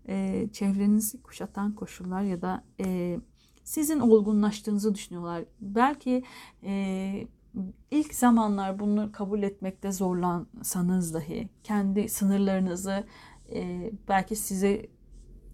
e, 0.07 0.47
çevrenizi 0.53 1.21
kuşatan 1.21 1.75
koşullar 1.75 2.21
ya 2.21 2.41
da 2.41 2.63
e, 2.79 3.19
sizin 3.63 3.99
olgunlaştığınızı 3.99 4.95
düşünüyorlar. 4.95 5.43
Belki 5.61 6.23
e, 6.63 7.27
ilk 7.91 8.15
zamanlar 8.15 8.79
bunu 8.79 9.11
kabul 9.11 9.43
etmekte 9.43 9.91
zorlansanız 9.91 11.13
dahi 11.13 11.49
kendi 11.63 12.09
sınırlarınızı 12.09 13.03
e, 13.53 13.91
belki 14.07 14.35
size 14.35 14.89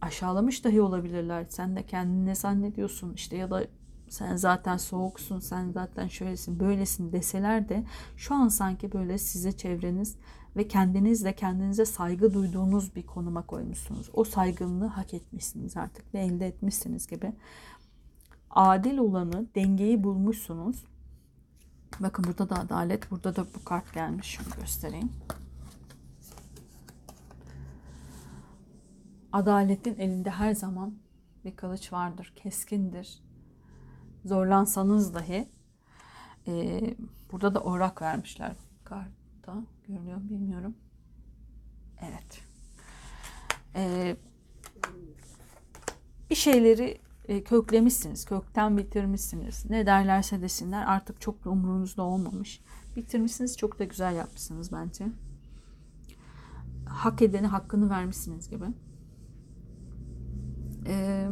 aşağılamış 0.01 0.63
dahi 0.63 0.81
olabilirler. 0.81 1.45
Sen 1.49 1.75
de 1.75 1.85
kendine 1.85 2.35
zannediyorsun 2.35 3.13
işte 3.13 3.37
ya 3.37 3.51
da 3.51 3.63
sen 4.12 4.36
zaten 4.36 4.78
soğuksun, 4.78 5.39
sen 5.39 5.71
zaten 5.71 6.08
şöylesin, 6.08 6.60
böylesin 6.60 7.12
deseler 7.12 7.69
de 7.69 7.84
şu 8.17 8.36
an 8.36 8.47
sanki 8.47 8.91
böyle 8.93 9.17
size 9.17 9.52
çevreniz 9.52 10.15
ve 10.56 10.67
kendinizle 10.67 11.36
kendinize 11.36 11.86
saygı 11.86 12.34
duyduğunuz 12.34 12.95
bir 12.95 13.06
konuma 13.06 13.45
koymuşsunuz. 13.45 14.10
O 14.13 14.24
saygınlığı 14.24 14.86
hak 14.86 15.13
etmişsiniz 15.13 15.78
artık 15.78 16.13
ve 16.13 16.19
elde 16.19 16.47
etmişsiniz 16.47 17.08
gibi. 17.08 17.34
Adil 18.50 18.97
olanı, 18.97 19.45
dengeyi 19.56 20.04
bulmuşsunuz. 20.04 20.86
Bakın 22.00 22.26
burada 22.26 22.50
da 22.50 22.56
adalet, 22.56 23.12
burada 23.12 23.36
da 23.36 23.45
bu 23.56 23.63
kart 23.65 23.93
gelmiş. 23.93 24.28
Şunu 24.28 24.56
göstereyim. 24.62 25.12
Adaletin 29.32 29.95
elinde 29.95 30.30
her 30.30 30.54
zaman 30.54 30.93
bir 31.45 31.56
kılıç 31.56 31.93
vardır, 31.93 32.34
keskindir 32.36 33.30
zorlansanız 34.25 35.13
dahi 35.13 35.49
e, 36.47 36.81
burada 37.31 37.55
da 37.55 37.60
orak 37.60 38.01
vermişler 38.01 38.55
kartta 38.84 39.63
görünüyor 39.88 40.19
bilmiyorum 40.29 40.75
evet 42.01 42.41
e, 43.75 44.15
bir 46.29 46.36
şeyleri 46.36 47.01
e, 47.27 47.43
köklemişsiniz. 47.43 48.25
Kökten 48.25 48.77
bitirmişsiniz. 48.77 49.69
Ne 49.69 49.86
derlerse 49.86 50.41
desinler 50.41 50.86
artık 50.86 51.21
çok 51.21 51.45
da 51.45 51.49
umurunuzda 51.49 52.03
olmamış. 52.03 52.62
Bitirmişsiniz. 52.95 53.57
Çok 53.57 53.79
da 53.79 53.84
güzel 53.84 54.15
yapmışsınız 54.15 54.71
bence. 54.71 55.07
Hak 56.86 57.21
edeni 57.21 57.47
hakkını 57.47 57.89
vermişsiniz 57.89 58.49
gibi. 58.49 58.65
Ee, 60.88 61.27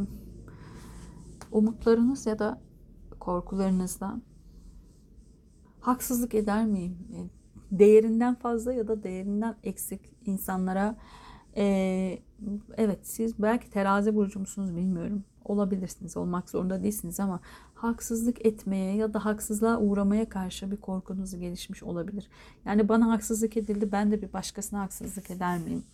umutlarınız 1.52 2.26
ya 2.26 2.38
da 2.38 2.60
korkularınızdan 3.20 4.22
haksızlık 5.80 6.34
eder 6.34 6.66
miyim? 6.66 6.98
E, 7.14 7.18
değerinden 7.78 8.34
fazla 8.34 8.72
ya 8.72 8.88
da 8.88 9.02
değerinden 9.02 9.56
eksik 9.62 10.00
insanlara 10.26 10.96
e, 11.56 12.18
evet 12.76 12.98
siz 13.02 13.42
belki 13.42 13.70
terazi 13.70 14.14
burcu 14.14 14.40
musunuz 14.40 14.76
bilmiyorum. 14.76 15.24
Olabilirsiniz, 15.44 16.16
olmak 16.16 16.50
zorunda 16.50 16.82
değilsiniz 16.82 17.20
ama 17.20 17.40
haksızlık 17.74 18.46
etmeye 18.46 18.96
ya 18.96 19.14
da 19.14 19.24
haksızlığa 19.24 19.78
uğramaya 19.80 20.28
karşı 20.28 20.70
bir 20.70 20.76
korkunuz 20.76 21.36
gelişmiş 21.36 21.82
olabilir. 21.82 22.28
Yani 22.64 22.88
bana 22.88 23.10
haksızlık 23.10 23.56
edildi, 23.56 23.92
ben 23.92 24.12
de 24.12 24.22
bir 24.22 24.32
başkasına 24.32 24.80
haksızlık 24.80 25.30
eder 25.30 25.58
miyim? 25.58 25.84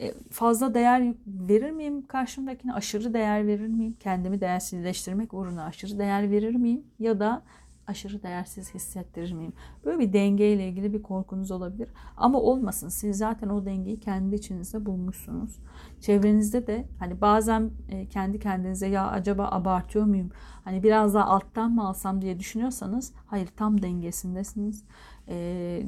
E, 0.00 0.14
fazla 0.30 0.74
değer 0.74 1.14
verir 1.26 1.70
miyim 1.70 2.06
karşımdakine? 2.06 2.72
Aşırı 2.72 3.14
değer 3.14 3.46
verir 3.46 3.68
miyim? 3.68 3.96
Kendimi 4.00 4.40
değersizleştirmek 4.40 5.34
uğruna 5.34 5.64
aşırı 5.64 5.98
değer 5.98 6.30
verir 6.30 6.54
miyim? 6.54 6.84
Ya 6.98 7.20
da 7.20 7.42
aşırı 7.86 8.22
değersiz 8.22 8.74
hissettirir 8.74 9.32
miyim? 9.32 9.52
Böyle 9.84 9.98
bir 9.98 10.12
dengeyle 10.12 10.68
ilgili 10.68 10.92
bir 10.92 11.02
korkunuz 11.02 11.50
olabilir. 11.50 11.88
Ama 12.16 12.40
olmasın. 12.40 12.88
Siz 12.88 13.18
zaten 13.18 13.48
o 13.48 13.66
dengeyi 13.66 14.00
kendi 14.00 14.34
içinizde 14.34 14.86
bulmuşsunuz. 14.86 15.58
Çevrenizde 16.00 16.66
de 16.66 16.88
hani 16.98 17.20
bazen 17.20 17.70
e, 17.88 18.08
kendi 18.08 18.38
kendinize 18.38 18.86
ya 18.86 19.08
acaba 19.08 19.48
abartıyor 19.50 20.04
muyum? 20.04 20.30
Hani 20.64 20.82
biraz 20.82 21.14
daha 21.14 21.24
alttan 21.24 21.70
mı 21.70 21.88
alsam 21.88 22.22
diye 22.22 22.38
düşünüyorsanız 22.38 23.12
hayır 23.26 23.48
tam 23.56 23.82
dengesindesiniz. 23.82 24.84
E, 25.28 25.86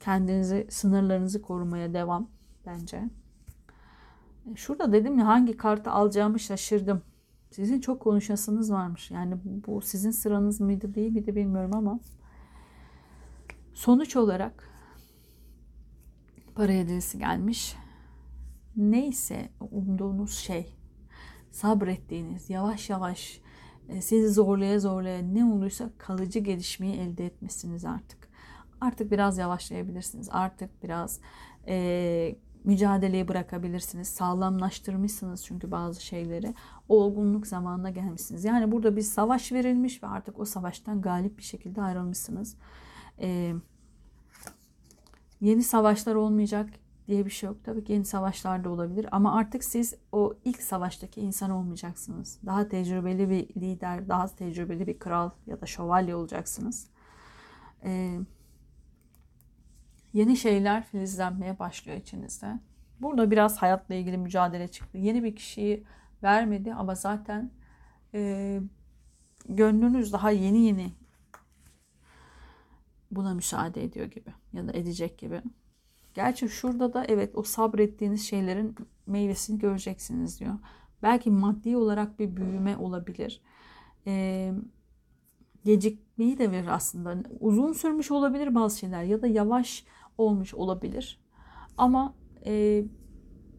kendinizi 0.00 0.66
sınırlarınızı 0.70 1.42
korumaya 1.42 1.94
devam 1.94 2.28
bence. 2.66 3.02
Şurada 4.54 4.92
dedim 4.92 5.18
ya 5.18 5.26
hangi 5.26 5.56
kartı 5.56 5.90
alacağımı 5.90 6.40
şaşırdım. 6.40 7.02
Sizin 7.50 7.80
çok 7.80 8.00
konuşasınız 8.00 8.72
varmış. 8.72 9.10
Yani 9.10 9.34
bu 9.44 9.80
sizin 9.80 10.10
sıranız 10.10 10.60
mıydı 10.60 10.94
değil 10.94 11.12
miydi 11.12 11.36
bilmiyorum 11.36 11.74
ama 11.74 12.00
sonuç 13.74 14.16
olarak 14.16 14.68
para 16.54 16.72
hediyesi 16.72 17.18
gelmiş. 17.18 17.76
Neyse 18.76 19.50
umduğunuz 19.70 20.38
şey, 20.38 20.76
sabrettiğiniz, 21.50 22.50
yavaş 22.50 22.90
yavaş 22.90 23.40
e, 23.88 24.00
sizi 24.00 24.28
zorlaya 24.28 24.80
zorlaya 24.80 25.22
ne 25.22 25.44
olursa 25.44 25.90
kalıcı 25.98 26.38
gelişmeyi 26.38 26.94
elde 26.94 27.26
etmişsiniz 27.26 27.84
artık. 27.84 28.28
Artık 28.80 29.10
biraz 29.10 29.38
yavaşlayabilirsiniz. 29.38 30.28
Artık 30.32 30.82
biraz 30.82 31.20
e, 31.68 32.36
mücadeleyi 32.64 33.28
bırakabilirsiniz. 33.28 34.08
Sağlamlaştırmışsınız 34.08 35.44
çünkü 35.44 35.70
bazı 35.70 36.04
şeyleri. 36.04 36.54
O 36.88 37.02
olgunluk 37.02 37.46
zamanına 37.46 37.90
gelmişsiniz. 37.90 38.44
Yani 38.44 38.72
burada 38.72 38.96
bir 38.96 39.02
savaş 39.02 39.52
verilmiş 39.52 40.02
ve 40.02 40.06
artık 40.06 40.38
o 40.38 40.44
savaştan 40.44 41.02
galip 41.02 41.38
bir 41.38 41.42
şekilde 41.42 41.82
ayrılmışsınız. 41.82 42.56
Ee, 43.20 43.54
yeni 45.40 45.62
savaşlar 45.62 46.14
olmayacak 46.14 46.70
diye 47.08 47.24
bir 47.24 47.30
şey 47.30 47.46
yok. 47.46 47.56
Tabii 47.64 47.84
ki 47.84 47.92
yeni 47.92 48.04
savaşlar 48.04 48.64
da 48.64 48.70
olabilir 48.70 49.06
ama 49.12 49.36
artık 49.36 49.64
siz 49.64 49.94
o 50.12 50.34
ilk 50.44 50.62
savaştaki 50.62 51.20
insan 51.20 51.50
olmayacaksınız. 51.50 52.38
Daha 52.46 52.68
tecrübeli 52.68 53.30
bir 53.30 53.60
lider, 53.60 54.08
daha 54.08 54.26
tecrübeli 54.26 54.86
bir 54.86 54.98
kral 54.98 55.30
ya 55.46 55.60
da 55.60 55.66
şövalye 55.66 56.14
olacaksınız. 56.14 56.86
Ee, 57.84 58.18
yeni 60.12 60.36
şeyler 60.36 60.84
filizlenmeye 60.84 61.58
başlıyor 61.58 61.98
içinizde. 61.98 62.58
Burada 63.00 63.30
biraz 63.30 63.56
hayatla 63.56 63.94
ilgili 63.94 64.18
mücadele 64.18 64.68
çıktı. 64.68 64.98
Yeni 64.98 65.24
bir 65.24 65.36
kişiyi 65.36 65.84
vermedi 66.22 66.74
ama 66.74 66.94
zaten 66.94 67.50
e, 68.14 68.60
gönlünüz 69.48 70.12
daha 70.12 70.30
yeni 70.30 70.58
yeni 70.58 70.92
buna 73.10 73.34
müsaade 73.34 73.84
ediyor 73.84 74.06
gibi 74.06 74.30
ya 74.52 74.68
da 74.68 74.72
edecek 74.72 75.18
gibi. 75.18 75.42
Gerçi 76.14 76.48
şurada 76.48 76.92
da 76.92 77.04
evet 77.04 77.36
o 77.36 77.42
sabrettiğiniz 77.42 78.28
şeylerin 78.28 78.76
meyvesini 79.06 79.58
göreceksiniz 79.58 80.40
diyor. 80.40 80.54
Belki 81.02 81.30
maddi 81.30 81.76
olarak 81.76 82.18
bir 82.18 82.36
büyüme 82.36 82.76
olabilir. 82.76 83.42
Ee, 84.06 84.52
gecikmeyi 85.64 86.38
de 86.38 86.50
verir 86.50 86.66
aslında. 86.68 87.22
Uzun 87.40 87.72
sürmüş 87.72 88.10
olabilir 88.10 88.54
bazı 88.54 88.78
şeyler 88.78 89.02
ya 89.02 89.22
da 89.22 89.26
yavaş 89.26 89.84
olmuş 90.18 90.54
olabilir. 90.54 91.20
Ama 91.76 92.14
e, 92.46 92.84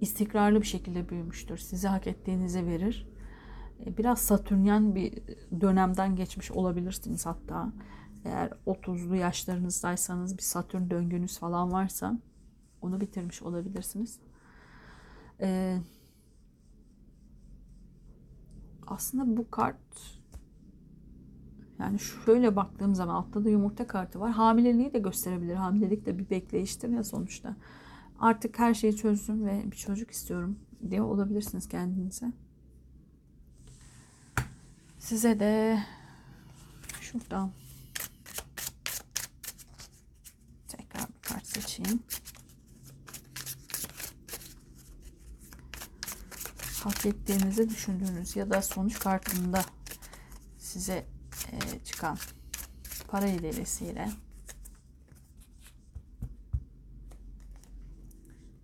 istikrarlı 0.02 0.62
bir 0.62 0.68
şekilde 0.68 1.10
büyümüştür. 1.10 1.58
Size 1.58 1.88
hak 1.88 2.08
ettiğinizi 2.08 2.66
verir. 2.66 3.08
E, 3.86 3.98
biraz 3.98 4.20
satürnyen 4.20 4.96
bir 4.96 5.24
dönemden 5.62 6.16
geçmiş 6.16 6.52
olabilirsiniz 6.52 7.26
hatta. 7.26 7.74
Eğer 8.26 8.52
30'lu 8.68 9.16
yaşlarınızdaysanız 9.16 10.38
bir 10.38 10.44
satürn 10.44 10.89
döngünüz 10.89 11.39
falan 11.39 11.72
varsa 11.72 12.20
onu 12.82 13.02
bitirmiş 13.02 13.42
olabilirsiniz. 13.42 14.20
Ee, 15.42 15.80
aslında 18.88 19.38
bu 19.38 19.52
kart 19.52 19.78
yani 21.84 22.00
şöyle 22.00 22.56
baktığım 22.56 22.96
zaman 22.96 23.15
altta 23.15 23.46
da 23.46 23.50
yumurta 23.50 23.88
kartı 23.88 24.19
var. 24.19 24.32
Hamileliği 24.32 24.93
de 24.93 25.00
gösterebilir. 25.00 25.56
Hamilelik 25.56 26.06
de 26.06 26.19
bir 26.19 26.30
bekleyiştir 26.30 26.89
ya 26.89 27.04
sonuçta. 27.04 27.56
Artık 28.19 28.60
her 28.60 28.74
şeyi 28.74 28.96
çözdüm 28.96 29.46
ve 29.46 29.72
bir 29.72 29.78
çocuk 29.78 30.12
istiyorum 30.12 30.60
diye 30.89 31.02
olabilirsiniz 31.02 31.69
kendinize. 31.69 32.34
Size 35.00 35.39
de 35.39 35.84
şuradan 37.02 37.52
tekrar 40.67 41.08
bir 41.08 41.22
kart 41.22 41.48
seçeyim. 41.48 42.00
Hak 46.84 47.06
ettiğinizi 47.06 47.69
düşündüğünüz 47.69 48.36
ya 48.36 48.50
da 48.50 48.62
sonuç 48.62 49.00
kartında 49.00 49.62
size 50.58 51.12
e, 51.54 51.84
çıkan 51.84 52.18
para 53.08 53.28
ilerisiyle 53.28 54.10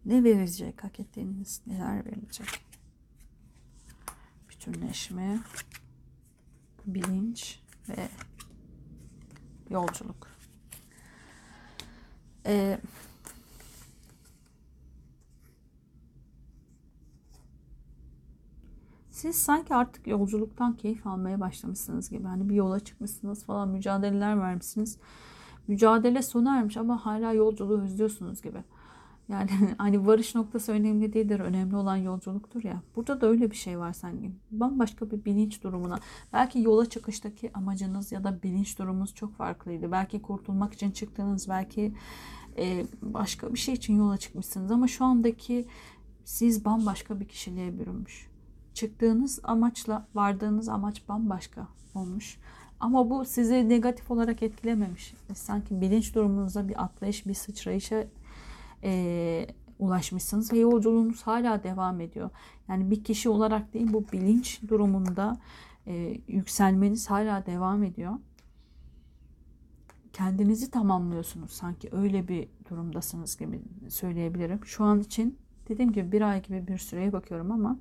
ne 0.06 0.24
verecek 0.24 0.84
hak 0.84 1.00
ettiğiniz 1.00 1.62
neler 1.68 2.06
verilecek? 2.06 2.48
Bütünleşme 4.50 5.40
bilinç 6.86 7.60
ve 7.90 8.10
yolculuk. 9.70 10.28
Ee, 12.46 12.80
siz 19.20 19.36
sanki 19.36 19.76
artık 19.76 20.08
yolculuktan 20.08 20.74
keyif 20.78 21.08
almaya 21.08 21.40
başlamışsınız 21.40 22.10
gibi. 22.10 22.28
Hani 22.28 22.50
bir 22.50 22.56
yola 22.56 22.80
çıkmışsınız 22.80 23.44
falan 23.44 23.70
mücadeleler 23.70 24.40
vermişsiniz. 24.40 24.98
Mücadele 25.68 26.22
sona 26.22 26.58
ermiş 26.58 26.78
ama 26.78 27.06
hala 27.06 27.34
yolculuğu 27.34 27.82
özlüyorsunuz 27.82 28.42
gibi. 28.42 28.64
Yani 29.30 29.50
hani 29.78 30.08
varış 30.08 30.36
noktası 30.36 30.72
önemli 30.72 31.14
değildir. 31.14 31.40
Önemli 31.40 31.76
olan 31.76 31.96
yolculuktur 31.96 32.64
ya. 32.64 32.82
Burada 32.96 33.22
da 33.22 33.28
öyle 33.28 33.52
bir 33.52 33.56
şey 33.56 33.80
var 33.80 33.94
sanki. 33.94 34.32
Bambaşka 34.52 35.12
bir 35.12 35.26
bilinç 35.26 35.64
durumuna. 35.64 36.00
Belki 36.34 36.60
yola 36.60 36.90
çıkıştaki 36.90 37.54
amacınız 37.54 38.12
ya 38.12 38.24
da 38.24 38.44
bilinç 38.44 38.80
durumunuz 38.80 39.16
çok 39.16 39.36
farklıydı. 39.36 39.92
Belki 39.92 40.22
kurtulmak 40.22 40.74
için 40.74 40.92
çıktınız. 40.92 41.50
Belki 41.50 41.94
e, 42.58 42.86
başka 43.02 43.54
bir 43.54 43.60
şey 43.60 43.74
için 43.74 43.98
yola 43.98 44.18
çıkmışsınız. 44.18 44.72
Ama 44.72 44.88
şu 44.88 45.06
andaki 45.06 45.68
siz 46.26 46.66
bambaşka 46.66 47.20
bir 47.20 47.28
kişiliğe 47.28 47.80
bürünmüş. 47.80 48.29
Çıktığınız 48.80 49.40
amaçla 49.44 50.08
vardığınız 50.16 50.70
amaç 50.70 51.10
bambaşka 51.10 51.68
olmuş. 51.96 52.38
Ama 52.80 53.10
bu 53.10 53.26
sizi 53.26 53.70
negatif 53.70 54.12
olarak 54.12 54.44
etkilememiş. 54.44 55.14
Sanki 55.34 55.82
bilinç 55.82 56.16
durumunuzda 56.16 56.68
bir 56.70 56.84
atlayış, 56.84 57.28
bir 57.28 57.34
sıçrayışa 57.34 58.08
e, 58.84 59.48
ulaşmışsınız 59.80 60.54
ve 60.54 60.58
yolculuğunuz 60.58 61.22
hala 61.22 61.64
devam 61.64 62.02
ediyor. 62.02 62.30
Yani 62.68 62.92
bir 62.92 63.04
kişi 63.04 63.30
olarak 63.30 63.74
değil 63.74 63.94
bu 63.94 64.06
bilinç 64.14 64.62
durumunda 64.68 65.38
e, 65.88 66.18
yükselmeniz 66.28 67.10
hala 67.10 67.46
devam 67.46 67.84
ediyor. 67.84 68.14
Kendinizi 70.14 70.72
tamamlıyorsunuz 70.72 71.52
sanki 71.52 71.90
öyle 71.92 72.28
bir 72.28 72.48
durumdasınız 72.70 73.38
gibi 73.38 73.62
söyleyebilirim. 73.90 74.66
Şu 74.66 74.84
an 74.84 75.00
için 75.00 75.38
dediğim 75.68 75.92
gibi 75.92 76.12
bir 76.12 76.22
ay 76.22 76.44
gibi 76.44 76.68
bir 76.68 76.78
süreye 76.78 77.14
bakıyorum 77.14 77.52
ama 77.52 77.80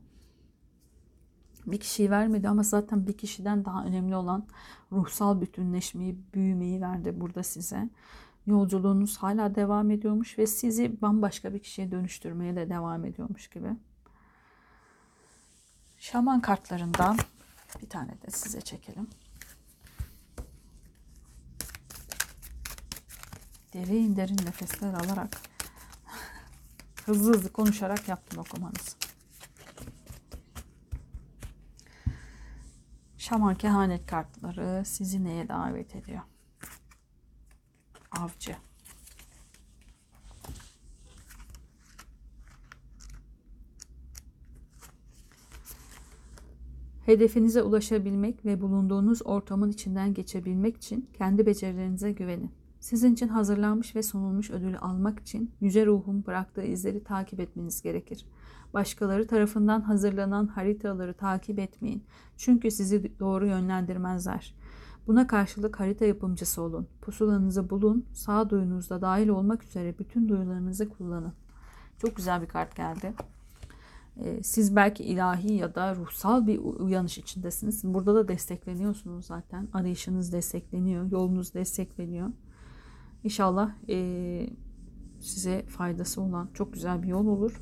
bir 1.72 1.80
kişiyi 1.80 2.10
vermedi 2.10 2.48
ama 2.48 2.62
zaten 2.62 3.06
bir 3.06 3.18
kişiden 3.18 3.64
daha 3.64 3.84
önemli 3.84 4.16
olan 4.16 4.46
ruhsal 4.92 5.40
bütünleşmeyi, 5.40 6.18
büyümeyi 6.34 6.80
verdi 6.80 7.20
burada 7.20 7.42
size. 7.42 7.88
Yolculuğunuz 8.46 9.16
hala 9.16 9.54
devam 9.54 9.90
ediyormuş 9.90 10.38
ve 10.38 10.46
sizi 10.46 11.02
bambaşka 11.02 11.54
bir 11.54 11.58
kişiye 11.58 11.90
dönüştürmeye 11.90 12.56
de 12.56 12.68
devam 12.68 13.04
ediyormuş 13.04 13.48
gibi. 13.48 13.68
Şaman 15.98 16.40
kartlarından 16.40 17.16
bir 17.82 17.88
tane 17.88 18.10
de 18.10 18.30
size 18.30 18.60
çekelim. 18.60 19.08
Derin 23.72 24.16
derin 24.16 24.38
nefesler 24.46 24.94
alarak 24.94 25.36
hızlı 27.06 27.34
hızlı 27.34 27.52
konuşarak 27.52 28.08
yaptım 28.08 28.38
okumanızı. 28.38 29.07
Şaman 33.28 33.54
kehanet 33.54 34.06
kartları 34.06 34.84
sizi 34.84 35.24
neye 35.24 35.48
davet 35.48 35.96
ediyor? 35.96 36.20
Avcı. 38.10 38.56
Hedefinize 47.06 47.62
ulaşabilmek 47.62 48.44
ve 48.44 48.60
bulunduğunuz 48.60 49.26
ortamın 49.26 49.70
içinden 49.70 50.14
geçebilmek 50.14 50.76
için 50.76 51.10
kendi 51.18 51.46
becerilerinize 51.46 52.12
güvenin. 52.12 52.57
Sizin 52.88 53.12
için 53.12 53.28
hazırlanmış 53.28 53.96
ve 53.96 54.02
sunulmuş 54.02 54.50
ödülü 54.50 54.78
almak 54.78 55.20
için 55.20 55.52
yüce 55.60 55.86
ruhun 55.86 56.26
bıraktığı 56.26 56.62
izleri 56.62 57.04
takip 57.04 57.40
etmeniz 57.40 57.82
gerekir. 57.82 58.26
Başkaları 58.74 59.26
tarafından 59.26 59.80
hazırlanan 59.80 60.46
haritaları 60.46 61.14
takip 61.14 61.58
etmeyin. 61.58 62.04
Çünkü 62.36 62.70
sizi 62.70 63.18
doğru 63.18 63.46
yönlendirmezler. 63.46 64.54
Buna 65.06 65.26
karşılık 65.26 65.80
harita 65.80 66.04
yapımcısı 66.04 66.62
olun. 66.62 66.88
Pusulanızı 67.02 67.70
bulun. 67.70 68.06
Sağduyunuzda 68.12 69.00
dahil 69.00 69.28
olmak 69.28 69.64
üzere 69.64 69.98
bütün 69.98 70.28
duyularınızı 70.28 70.88
kullanın. 70.88 71.32
Çok 71.98 72.16
güzel 72.16 72.42
bir 72.42 72.48
kart 72.48 72.76
geldi. 72.76 73.14
Ee, 74.16 74.42
siz 74.42 74.76
belki 74.76 75.04
ilahi 75.04 75.52
ya 75.52 75.74
da 75.74 75.94
ruhsal 75.96 76.46
bir 76.46 76.58
uyanış 76.58 77.18
içindesiniz. 77.18 77.84
Burada 77.84 78.14
da 78.14 78.28
destekleniyorsunuz 78.28 79.26
zaten. 79.26 79.68
Arayışınız 79.72 80.32
destekleniyor. 80.32 81.10
Yolunuz 81.10 81.54
destekleniyor. 81.54 82.28
İnşallah 83.24 83.70
e, 83.88 84.50
size 85.20 85.66
faydası 85.66 86.22
olan 86.22 86.50
çok 86.54 86.72
güzel 86.72 87.02
bir 87.02 87.08
yol 87.08 87.26
olur. 87.26 87.60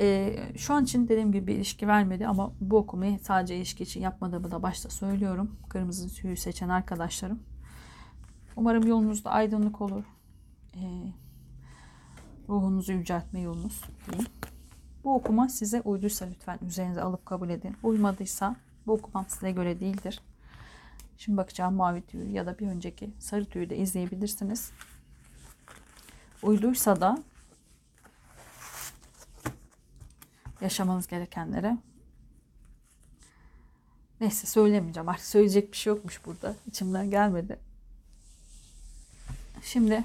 E, 0.00 0.36
şu 0.56 0.74
an 0.74 0.84
için 0.84 1.08
dediğim 1.08 1.32
gibi 1.32 1.46
bir 1.46 1.54
ilişki 1.54 1.88
vermedi 1.88 2.26
ama 2.26 2.52
bu 2.60 2.76
okumayı 2.76 3.18
sadece 3.18 3.56
ilişki 3.56 3.82
için 3.82 4.00
yapmadığımı 4.00 4.50
da 4.50 4.62
başta 4.62 4.90
söylüyorum. 4.90 5.56
Kırmızı 5.68 6.14
tüyü 6.14 6.36
seçen 6.36 6.68
arkadaşlarım. 6.68 7.42
Umarım 8.56 8.86
yolunuzda 8.86 9.30
aydınlık 9.30 9.80
olur. 9.80 10.04
E, 10.74 11.12
ruhunuzu 12.48 12.92
yüceltme 12.92 13.40
yolunuz 13.40 13.82
diyeyim. 14.06 14.30
Bu 15.04 15.14
okuma 15.14 15.48
size 15.48 15.80
uyduysa 15.80 16.26
lütfen 16.26 16.58
üzerinize 16.66 17.02
alıp 17.02 17.26
kabul 17.26 17.48
edin. 17.48 17.76
Uymadıysa 17.82 18.56
bu 18.86 18.92
okumam 18.92 19.26
size 19.28 19.50
göre 19.50 19.80
değildir. 19.80 20.20
Şimdi 21.18 21.36
bakacağım 21.36 21.74
mavi 21.74 22.02
tüyü 22.02 22.30
ya 22.30 22.46
da 22.46 22.58
bir 22.58 22.66
önceki 22.66 23.10
sarı 23.18 23.44
tüyü 23.44 23.70
de 23.70 23.76
izleyebilirsiniz. 23.76 24.70
Uyduysa 26.42 27.00
da 27.00 27.22
yaşamanız 30.60 31.06
gerekenlere. 31.06 31.78
Neyse 34.20 34.46
söylemeyeceğim. 34.46 35.08
Artık 35.08 35.26
söyleyecek 35.26 35.72
bir 35.72 35.76
şey 35.76 35.92
yokmuş 35.92 36.26
burada. 36.26 36.54
İçimden 36.66 37.10
gelmedi. 37.10 37.58
Şimdi 39.62 40.04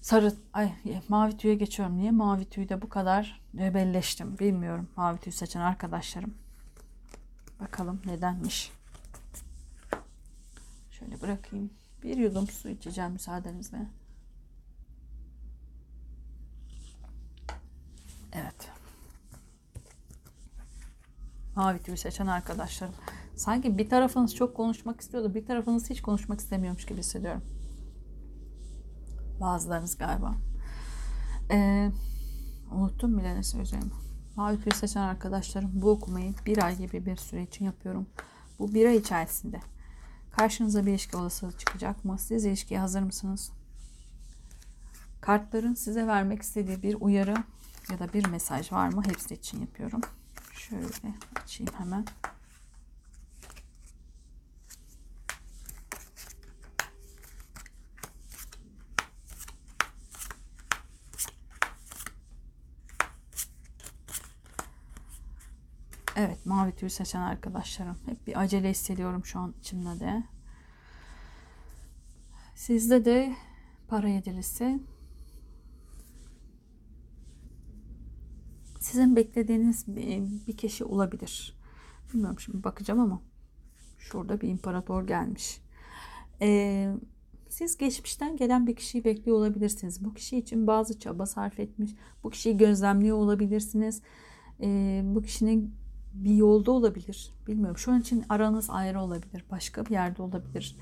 sarı 0.00 0.32
ay 0.52 0.72
mavi 1.08 1.36
tüye 1.36 1.54
geçiyorum. 1.54 1.96
Niye 1.96 2.10
mavi 2.10 2.44
tüyde 2.44 2.82
bu 2.82 2.88
kadar 2.88 3.40
rebelleştim? 3.58 4.38
Bilmiyorum. 4.38 4.88
Mavi 4.96 5.18
tüy 5.18 5.32
seçen 5.32 5.60
arkadaşlarım. 5.60 6.34
Bakalım 7.60 8.02
nedenmiş 8.06 8.77
şöyle 10.98 11.20
bırakayım 11.20 11.70
bir 12.02 12.16
yudum 12.16 12.46
su 12.46 12.68
içeceğim 12.68 13.12
müsaadenizle 13.12 13.86
Evet. 18.32 18.70
Mavi 21.56 21.82
tüyü 21.82 21.96
seçen 21.96 22.26
arkadaşlarım. 22.26 22.94
Sanki 23.36 23.78
bir 23.78 23.88
tarafınız 23.88 24.34
çok 24.34 24.56
konuşmak 24.56 25.00
istiyordu. 25.00 25.34
Bir 25.34 25.46
tarafınız 25.46 25.90
hiç 25.90 26.02
konuşmak 26.02 26.40
istemiyormuş 26.40 26.86
gibi 26.86 26.98
hissediyorum. 26.98 27.42
Bazılarınız 29.40 29.98
galiba. 29.98 30.34
Ee, 31.50 31.90
unuttum 32.72 33.18
bile 33.18 33.34
ne 33.34 33.42
söyleyeceğimi. 33.42 33.90
Mavi 34.36 34.60
tüyü 34.60 34.74
seçen 34.74 35.00
arkadaşlarım 35.00 35.70
bu 35.74 35.90
okumayı 35.90 36.34
bir 36.46 36.64
ay 36.64 36.78
gibi 36.78 37.06
bir 37.06 37.16
süre 37.16 37.42
için 37.42 37.64
yapıyorum. 37.64 38.06
Bu 38.58 38.74
bir 38.74 38.86
ay 38.86 38.96
içerisinde 38.96 39.60
karşınıza 40.36 40.86
bir 40.86 40.90
ilişki 40.90 41.16
olasılığı 41.16 41.58
çıkacak 41.58 42.04
mı? 42.04 42.18
Siz 42.18 42.44
ilişkiye 42.44 42.80
hazır 42.80 43.02
mısınız? 43.02 43.52
Kartların 45.20 45.74
size 45.74 46.06
vermek 46.06 46.42
istediği 46.42 46.82
bir 46.82 46.96
uyarı 47.00 47.34
ya 47.90 47.98
da 47.98 48.12
bir 48.12 48.26
mesaj 48.26 48.72
var 48.72 48.88
mı? 48.88 49.02
Hepsi 49.06 49.34
için 49.34 49.60
yapıyorum. 49.60 50.00
Şöyle 50.52 50.86
açayım 51.44 51.72
hemen. 51.78 52.04
Evet 66.18 66.46
mavi 66.46 66.72
tüy 66.72 66.88
seçen 66.88 67.20
arkadaşlarım. 67.20 67.96
Hep 68.06 68.26
bir 68.26 68.40
acele 68.40 68.70
hissediyorum 68.70 69.24
şu 69.24 69.38
an 69.38 69.54
içimde 69.60 70.00
de. 70.00 70.24
Sizde 72.54 73.04
de 73.04 73.34
para 73.88 74.08
yedilisi 74.08 74.80
sizin 78.80 79.16
beklediğiniz 79.16 79.84
bir 80.46 80.56
kişi 80.56 80.84
olabilir. 80.84 81.58
Bilmiyorum 82.12 82.40
şimdi 82.40 82.64
bakacağım 82.64 83.00
ama 83.00 83.22
şurada 83.98 84.40
bir 84.40 84.48
imparator 84.48 85.06
gelmiş. 85.06 85.60
Ee, 86.40 86.94
siz 87.48 87.76
geçmişten 87.76 88.36
gelen 88.36 88.66
bir 88.66 88.76
kişiyi 88.76 89.04
bekliyor 89.04 89.36
olabilirsiniz. 89.36 90.04
Bu 90.04 90.14
kişi 90.14 90.38
için 90.38 90.66
bazı 90.66 90.98
çaba 90.98 91.26
sarf 91.26 91.60
etmiş. 91.60 91.90
Bu 92.24 92.30
kişiyi 92.30 92.56
gözlemliyor 92.56 93.16
olabilirsiniz. 93.16 94.02
Ee, 94.60 95.02
bu 95.04 95.22
kişinin 95.22 95.74
bir 96.24 96.34
yolda 96.34 96.72
olabilir. 96.72 97.30
Bilmiyorum. 97.46 97.78
Şu 97.78 97.92
an 97.92 98.00
için 98.00 98.24
aranız 98.28 98.70
ayrı 98.70 99.00
olabilir. 99.00 99.44
Başka 99.50 99.86
bir 99.86 99.90
yerde 99.90 100.22
olabilir. 100.22 100.76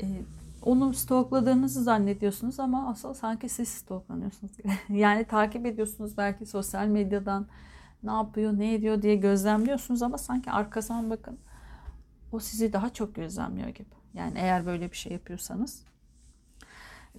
Ee, 0.00 0.22
onu 0.62 0.94
stokladığınızı 0.94 1.82
zannediyorsunuz 1.82 2.60
ama 2.60 2.88
asıl 2.88 3.14
sanki 3.14 3.48
siz 3.48 3.68
stoklanıyorsunuz. 3.68 4.52
yani 4.88 5.24
takip 5.24 5.66
ediyorsunuz 5.66 6.16
belki 6.16 6.46
sosyal 6.46 6.86
medyadan 6.86 7.46
ne 8.02 8.12
yapıyor, 8.12 8.58
ne 8.58 8.74
ediyor 8.74 9.02
diye 9.02 9.16
gözlemliyorsunuz 9.16 10.02
ama 10.02 10.18
sanki 10.18 10.50
arkasından 10.50 11.10
bakın 11.10 11.38
o 12.32 12.40
sizi 12.40 12.72
daha 12.72 12.92
çok 12.92 13.14
gözlemliyor 13.14 13.68
gibi. 13.68 13.94
Yani 14.14 14.38
eğer 14.38 14.66
böyle 14.66 14.90
bir 14.90 14.96
şey 14.96 15.12
yapıyorsanız. 15.12 15.84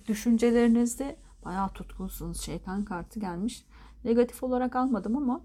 Düşüncelerinizde 0.08 1.18
bayağı 1.46 1.70
tutkulusunuz. 1.70 2.42
Şeytan 2.42 2.86
kartı 2.86 3.20
gelmiş. 3.20 3.66
Negatif 4.06 4.44
olarak 4.44 4.76
almadım 4.76 5.18
ama 5.18 5.42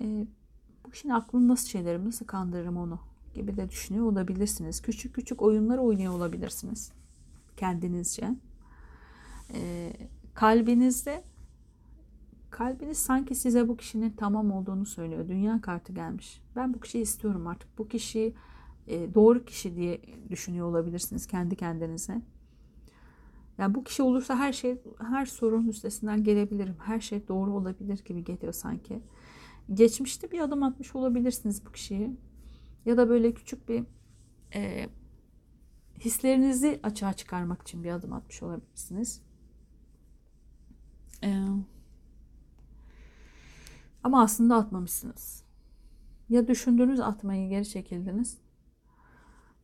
e, 0.00 0.26
kişinin 0.94 1.12
aklını 1.12 1.48
nasıl 1.48 1.68
şeylerim, 1.68 2.04
nasıl 2.04 2.26
kandırırım 2.26 2.76
onu 2.76 2.98
gibi 3.34 3.56
de 3.56 3.68
düşünüyor 3.68 4.06
olabilirsiniz. 4.06 4.82
Küçük 4.82 5.14
küçük 5.14 5.42
oyunlar 5.42 5.78
oynuyor 5.78 6.12
olabilirsiniz 6.12 6.92
kendinizce. 7.56 8.34
Ee, 9.54 9.92
kalbinizde 10.34 11.24
kalbiniz 12.50 12.98
sanki 12.98 13.34
size 13.34 13.68
bu 13.68 13.76
kişinin 13.76 14.10
tamam 14.10 14.52
olduğunu 14.52 14.86
söylüyor. 14.86 15.28
Dünya 15.28 15.60
kartı 15.60 15.92
gelmiş. 15.92 16.42
Ben 16.56 16.74
bu 16.74 16.80
kişiyi 16.80 17.02
istiyorum 17.02 17.46
artık. 17.46 17.78
Bu 17.78 17.88
kişiyi 17.88 18.34
e, 18.86 19.14
doğru 19.14 19.44
kişi 19.44 19.76
diye 19.76 20.00
düşünüyor 20.30 20.66
olabilirsiniz 20.66 21.26
kendi 21.26 21.56
kendinize. 21.56 22.22
Yani 23.58 23.74
bu 23.74 23.84
kişi 23.84 24.02
olursa 24.02 24.36
her 24.36 24.52
şey, 24.52 24.82
her 25.10 25.26
sorun 25.26 25.68
üstesinden 25.68 26.24
gelebilirim. 26.24 26.76
Her 26.84 27.00
şey 27.00 27.28
doğru 27.28 27.52
olabilir 27.52 28.04
gibi 28.04 28.24
geliyor 28.24 28.52
sanki. 28.52 29.00
Geçmişte 29.72 30.32
bir 30.32 30.40
adım 30.40 30.62
atmış 30.62 30.94
olabilirsiniz 30.96 31.66
bu 31.66 31.72
kişiyi. 31.72 32.16
Ya 32.86 32.96
da 32.96 33.08
böyle 33.08 33.34
küçük 33.34 33.68
bir 33.68 33.84
e, 34.54 34.88
hislerinizi 36.00 36.80
açığa 36.82 37.12
çıkarmak 37.12 37.62
için 37.62 37.84
bir 37.84 37.90
adım 37.92 38.12
atmış 38.12 38.42
olabilirsiniz. 38.42 39.22
E, 41.22 41.30
Ama 44.04 44.22
aslında 44.22 44.56
atmamışsınız. 44.56 45.44
Ya 46.28 46.48
düşündünüz 46.48 47.00
atmayı 47.00 47.48
geri 47.48 47.68
çekildiniz. 47.68 48.38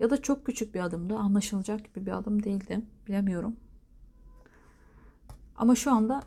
Ya 0.00 0.10
da 0.10 0.22
çok 0.22 0.46
küçük 0.46 0.74
bir 0.74 0.80
adımdı. 0.80 1.16
Anlaşılacak 1.16 1.84
gibi 1.94 2.06
bir 2.06 2.12
adım 2.18 2.42
değildi. 2.42 2.80
Bilemiyorum. 3.06 3.56
Ama 5.56 5.74
şu 5.74 5.92
anda 5.92 6.22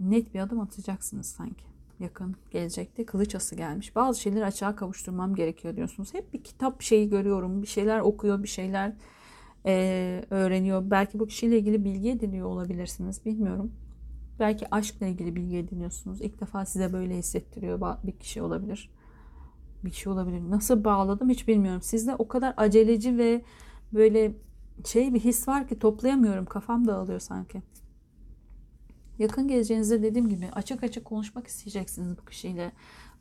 net 0.00 0.34
bir 0.34 0.40
adım 0.40 0.60
atacaksınız 0.60 1.26
sanki. 1.26 1.67
Yakın 2.00 2.36
gelecekte 2.50 3.06
kılıç 3.06 3.34
ası 3.34 3.56
gelmiş. 3.56 3.96
Bazı 3.96 4.20
şeyleri 4.20 4.44
açığa 4.44 4.76
kavuşturmam 4.76 5.34
gerekiyor 5.34 5.76
diyorsunuz. 5.76 6.14
Hep 6.14 6.32
bir 6.32 6.44
kitap 6.44 6.82
şeyi 6.82 7.08
görüyorum. 7.08 7.62
Bir 7.62 7.66
şeyler 7.66 8.00
okuyor, 8.00 8.42
bir 8.42 8.48
şeyler 8.48 8.92
e, 9.66 10.24
öğreniyor. 10.30 10.90
Belki 10.90 11.18
bu 11.18 11.26
kişiyle 11.26 11.58
ilgili 11.58 11.84
bilgi 11.84 12.10
ediniyor 12.10 12.46
olabilirsiniz. 12.46 13.24
Bilmiyorum. 13.24 13.72
Belki 14.38 14.74
aşkla 14.74 15.06
ilgili 15.06 15.36
bilgi 15.36 15.56
ediniyorsunuz. 15.56 16.20
İlk 16.20 16.40
defa 16.40 16.64
size 16.64 16.92
böyle 16.92 17.16
hissettiriyor 17.16 17.80
bir 18.04 18.12
kişi 18.12 18.42
olabilir. 18.42 18.90
Bir 19.84 19.90
kişi 19.90 20.10
olabilir. 20.10 20.50
Nasıl 20.50 20.84
bağladım 20.84 21.28
hiç 21.28 21.48
bilmiyorum. 21.48 21.82
Sizde 21.82 22.14
o 22.14 22.28
kadar 22.28 22.54
aceleci 22.56 23.18
ve 23.18 23.42
böyle 23.92 24.32
şey 24.84 25.14
bir 25.14 25.20
his 25.20 25.48
var 25.48 25.68
ki 25.68 25.78
toplayamıyorum. 25.78 26.46
Kafam 26.46 26.86
dağılıyor 26.86 27.20
sanki. 27.20 27.62
Yakın 29.18 29.48
geleceğinizde 29.48 30.02
dediğim 30.02 30.28
gibi 30.28 30.48
açık 30.52 30.84
açık 30.84 31.04
konuşmak 31.04 31.46
isteyeceksiniz 31.46 32.18
bu 32.18 32.24
kişiyle. 32.24 32.72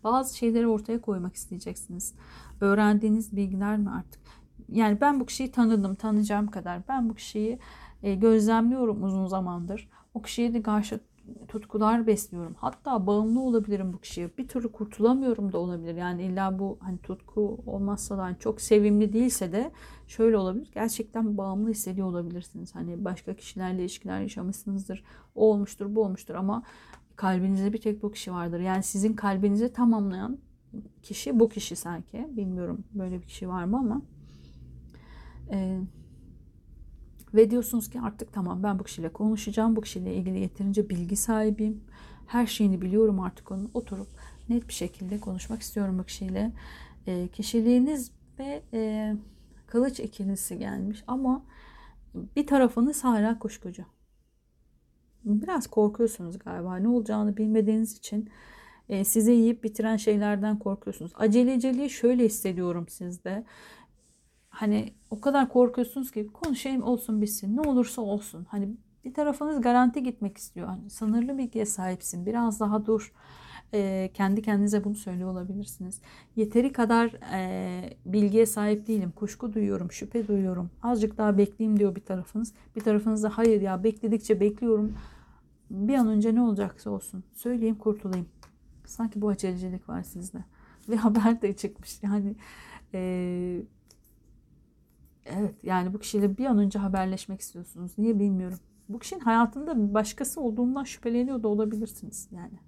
Bazı 0.03 0.37
şeyleri 0.37 0.67
ortaya 0.67 1.01
koymak 1.01 1.35
isteyeceksiniz. 1.35 2.13
Öğrendiğiniz 2.61 3.35
bilgiler 3.35 3.77
mi 3.77 3.89
artık? 3.89 4.21
Yani 4.69 5.01
ben 5.01 5.19
bu 5.19 5.25
kişiyi 5.25 5.51
tanıdım, 5.51 5.95
tanıyacağım 5.95 6.47
kadar. 6.47 6.87
Ben 6.87 7.09
bu 7.09 7.15
kişiyi 7.15 7.59
e, 8.03 8.15
gözlemliyorum 8.15 9.03
uzun 9.03 9.27
zamandır. 9.27 9.89
O 10.13 10.21
kişiye 10.21 10.53
de 10.53 10.61
karşı 10.61 10.99
tutkular 11.47 12.07
besliyorum. 12.07 12.55
Hatta 12.57 13.07
bağımlı 13.07 13.41
olabilirim 13.41 13.93
bu 13.93 13.99
kişiye. 13.99 14.29
Bir 14.37 14.47
türlü 14.47 14.71
kurtulamıyorum 14.71 15.53
da 15.53 15.57
olabilir. 15.57 15.95
Yani 15.95 16.23
illa 16.23 16.59
bu 16.59 16.77
hani 16.81 16.97
tutku 16.97 17.63
olmazsa 17.65 18.17
da 18.17 18.23
hani 18.23 18.39
çok 18.39 18.61
sevimli 18.61 19.13
değilse 19.13 19.51
de 19.51 19.71
şöyle 20.07 20.37
olabilir. 20.37 20.71
Gerçekten 20.73 21.37
bağımlı 21.37 21.69
hissediyor 21.69 22.07
olabilirsiniz. 22.07 22.75
Hani 22.75 23.05
başka 23.05 23.33
kişilerle 23.33 23.81
ilişkiler 23.81 24.21
yaşamışsınızdır. 24.21 25.03
O 25.35 25.51
olmuştur, 25.51 25.95
bu 25.95 26.03
olmuştur 26.03 26.35
ama 26.35 26.63
kalbinizde 27.15 27.73
bir 27.73 27.81
tek 27.81 28.03
bu 28.03 28.11
kişi 28.11 28.31
vardır. 28.31 28.59
Yani 28.59 28.83
sizin 28.83 29.13
kalbinizi 29.13 29.73
tamamlayan 29.73 30.37
kişi 31.03 31.39
bu 31.39 31.49
kişi 31.49 31.75
sanki. 31.75 32.27
Bilmiyorum 32.31 32.83
böyle 32.93 33.21
bir 33.21 33.27
kişi 33.27 33.49
var 33.49 33.63
mı 33.63 33.77
ama. 33.77 34.01
Ee, 35.51 35.79
ve 37.33 37.51
diyorsunuz 37.51 37.89
ki 37.89 38.01
artık 38.01 38.33
tamam 38.33 38.63
ben 38.63 38.79
bu 38.79 38.83
kişiyle 38.83 39.09
konuşacağım. 39.09 39.75
Bu 39.75 39.81
kişiyle 39.81 40.15
ilgili 40.15 40.39
yeterince 40.39 40.89
bilgi 40.89 41.15
sahibiyim. 41.15 41.83
Her 42.27 42.47
şeyini 42.47 42.81
biliyorum 42.81 43.19
artık 43.19 43.51
onun. 43.51 43.71
Oturup 43.73 44.07
net 44.49 44.67
bir 44.67 44.73
şekilde 44.73 45.19
konuşmak 45.19 45.61
istiyorum 45.61 45.99
bu 45.99 46.03
kişiyle. 46.03 46.51
E, 47.07 47.27
kişiliğiniz 47.27 48.11
ve 48.39 48.61
e, 48.73 49.13
kılıç 49.67 49.99
ikilisi 49.99 50.57
gelmiş 50.59 51.03
ama 51.07 51.45
bir 52.35 52.47
tarafınız 52.47 53.03
hala 53.03 53.39
kuşkucu. 53.39 53.83
Biraz 55.25 55.67
korkuyorsunuz 55.67 56.39
galiba. 56.39 56.75
Ne 56.75 56.87
olacağını 56.87 57.37
bilmediğiniz 57.37 57.97
için 57.97 58.29
e, 58.89 59.03
size 59.03 59.31
yiyip 59.31 59.63
bitiren 59.63 59.97
şeylerden 59.97 60.59
korkuyorsunuz. 60.59 61.11
Aceleceliği 61.15 61.89
şöyle 61.89 62.25
hissediyorum 62.25 62.87
sizde 62.87 63.43
hani 64.57 64.93
o 65.09 65.21
kadar 65.21 65.49
korkuyorsunuz 65.49 66.11
ki 66.11 66.27
konuşayım 66.27 66.83
olsun 66.83 67.21
bitsin 67.21 67.57
ne 67.57 67.61
olursa 67.61 68.01
olsun. 68.01 68.45
Hani 68.49 68.69
bir 69.05 69.13
tarafınız 69.13 69.61
garanti 69.61 70.03
gitmek 70.03 70.37
istiyor. 70.37 70.67
Hani 70.67 70.89
sınırlı 70.89 71.37
bilgiye 71.37 71.65
sahipsin 71.65 72.25
biraz 72.25 72.59
daha 72.59 72.85
dur. 72.85 73.13
E, 73.73 74.11
kendi 74.13 74.41
kendinize 74.41 74.83
bunu 74.83 74.95
söylüyor 74.95 75.31
olabilirsiniz. 75.31 76.01
Yeteri 76.35 76.71
kadar 76.71 77.33
e, 77.33 77.97
bilgiye 78.05 78.45
sahip 78.45 78.87
değilim. 78.87 79.13
Kuşku 79.15 79.53
duyuyorum, 79.53 79.91
şüphe 79.91 80.27
duyuyorum. 80.27 80.69
Azıcık 80.83 81.17
daha 81.17 81.37
bekleyeyim 81.37 81.79
diyor 81.79 81.95
bir 81.95 82.05
tarafınız. 82.05 82.53
Bir 82.75 82.81
tarafınız 82.81 83.23
da 83.23 83.37
hayır 83.37 83.61
ya 83.61 83.83
bekledikçe 83.83 84.39
bekliyorum. 84.39 84.93
Bir 85.69 85.95
an 85.95 86.07
önce 86.07 86.35
ne 86.35 86.41
olacaksa 86.41 86.89
olsun. 86.89 87.23
Söyleyeyim 87.33 87.75
kurtulayım. 87.75 88.27
Sanki 88.85 89.21
bu 89.21 89.29
acelecilik 89.29 89.89
var 89.89 90.03
sizde. 90.03 90.37
Ve 90.89 90.95
haber 91.05 91.41
de 91.41 91.55
çıkmış. 91.55 92.03
Yani 92.03 92.35
e, 92.93 93.61
Evet 95.29 95.55
yani 95.63 95.93
bu 95.93 95.99
kişiyle 95.99 96.37
bir 96.37 96.45
an 96.45 96.57
önce 96.57 96.79
haberleşmek 96.79 97.41
istiyorsunuz. 97.41 97.91
Niye 97.97 98.19
bilmiyorum. 98.19 98.59
Bu 98.89 98.99
kişinin 98.99 99.19
hayatında 99.19 99.93
başkası 99.93 100.41
olduğundan 100.41 100.83
şüpheleniyor 100.83 101.43
da 101.43 101.47
olabilirsiniz 101.47 102.27
yani. 102.31 102.59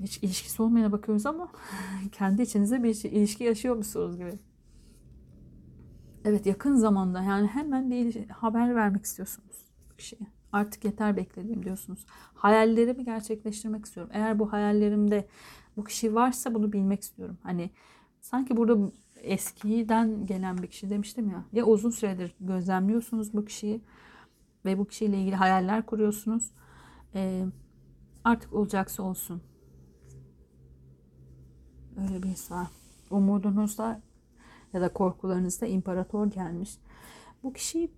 Hiç 0.00 0.18
ilişkisi 0.18 0.62
olmayana 0.62 0.92
bakıyoruz 0.92 1.26
ama 1.26 1.52
kendi 2.12 2.42
içinizde 2.42 2.82
bir 2.82 3.04
ilişki 3.04 3.44
yaşıyor 3.44 3.76
musunuz 3.76 4.16
gibi. 4.16 4.38
Evet 6.24 6.46
yakın 6.46 6.74
zamanda 6.74 7.22
yani 7.22 7.46
hemen 7.46 7.90
bir 7.90 8.28
haber 8.28 8.74
vermek 8.74 9.04
istiyorsunuz 9.04 9.66
bu 9.92 9.96
kişiye. 9.96 10.20
Artık 10.52 10.84
yeter 10.84 11.16
beklediğim 11.16 11.64
diyorsunuz. 11.64 12.06
Hayallerimi 12.34 13.04
gerçekleştirmek 13.04 13.84
istiyorum. 13.84 14.12
Eğer 14.14 14.38
bu 14.38 14.52
hayallerimde 14.52 15.28
bu 15.76 15.84
kişi 15.84 16.14
varsa 16.14 16.54
bunu 16.54 16.72
bilmek 16.72 17.02
istiyorum. 17.02 17.38
Hani 17.42 17.70
sanki 18.20 18.56
burada 18.56 18.92
eskiden 19.22 20.26
gelen 20.26 20.58
bir 20.58 20.66
kişi 20.66 20.90
demiştim 20.90 21.30
ya. 21.30 21.44
Ya 21.52 21.64
uzun 21.64 21.90
süredir 21.90 22.34
gözlemliyorsunuz 22.40 23.34
bu 23.34 23.44
kişiyi 23.44 23.80
ve 24.64 24.78
bu 24.78 24.84
kişiyle 24.84 25.18
ilgili 25.18 25.36
hayaller 25.36 25.86
kuruyorsunuz. 25.86 26.50
E, 27.14 27.44
artık 28.24 28.52
olacaksa 28.52 29.02
olsun. 29.02 29.42
Öyle 31.96 32.22
bir 32.22 32.28
his 32.28 32.50
var. 32.50 32.68
Umudunuzda 33.10 34.02
ya 34.72 34.80
da 34.80 34.92
korkularınızda 34.92 35.66
imparator 35.66 36.26
gelmiş. 36.26 36.78
Bu 37.42 37.52
kişi 37.52 37.90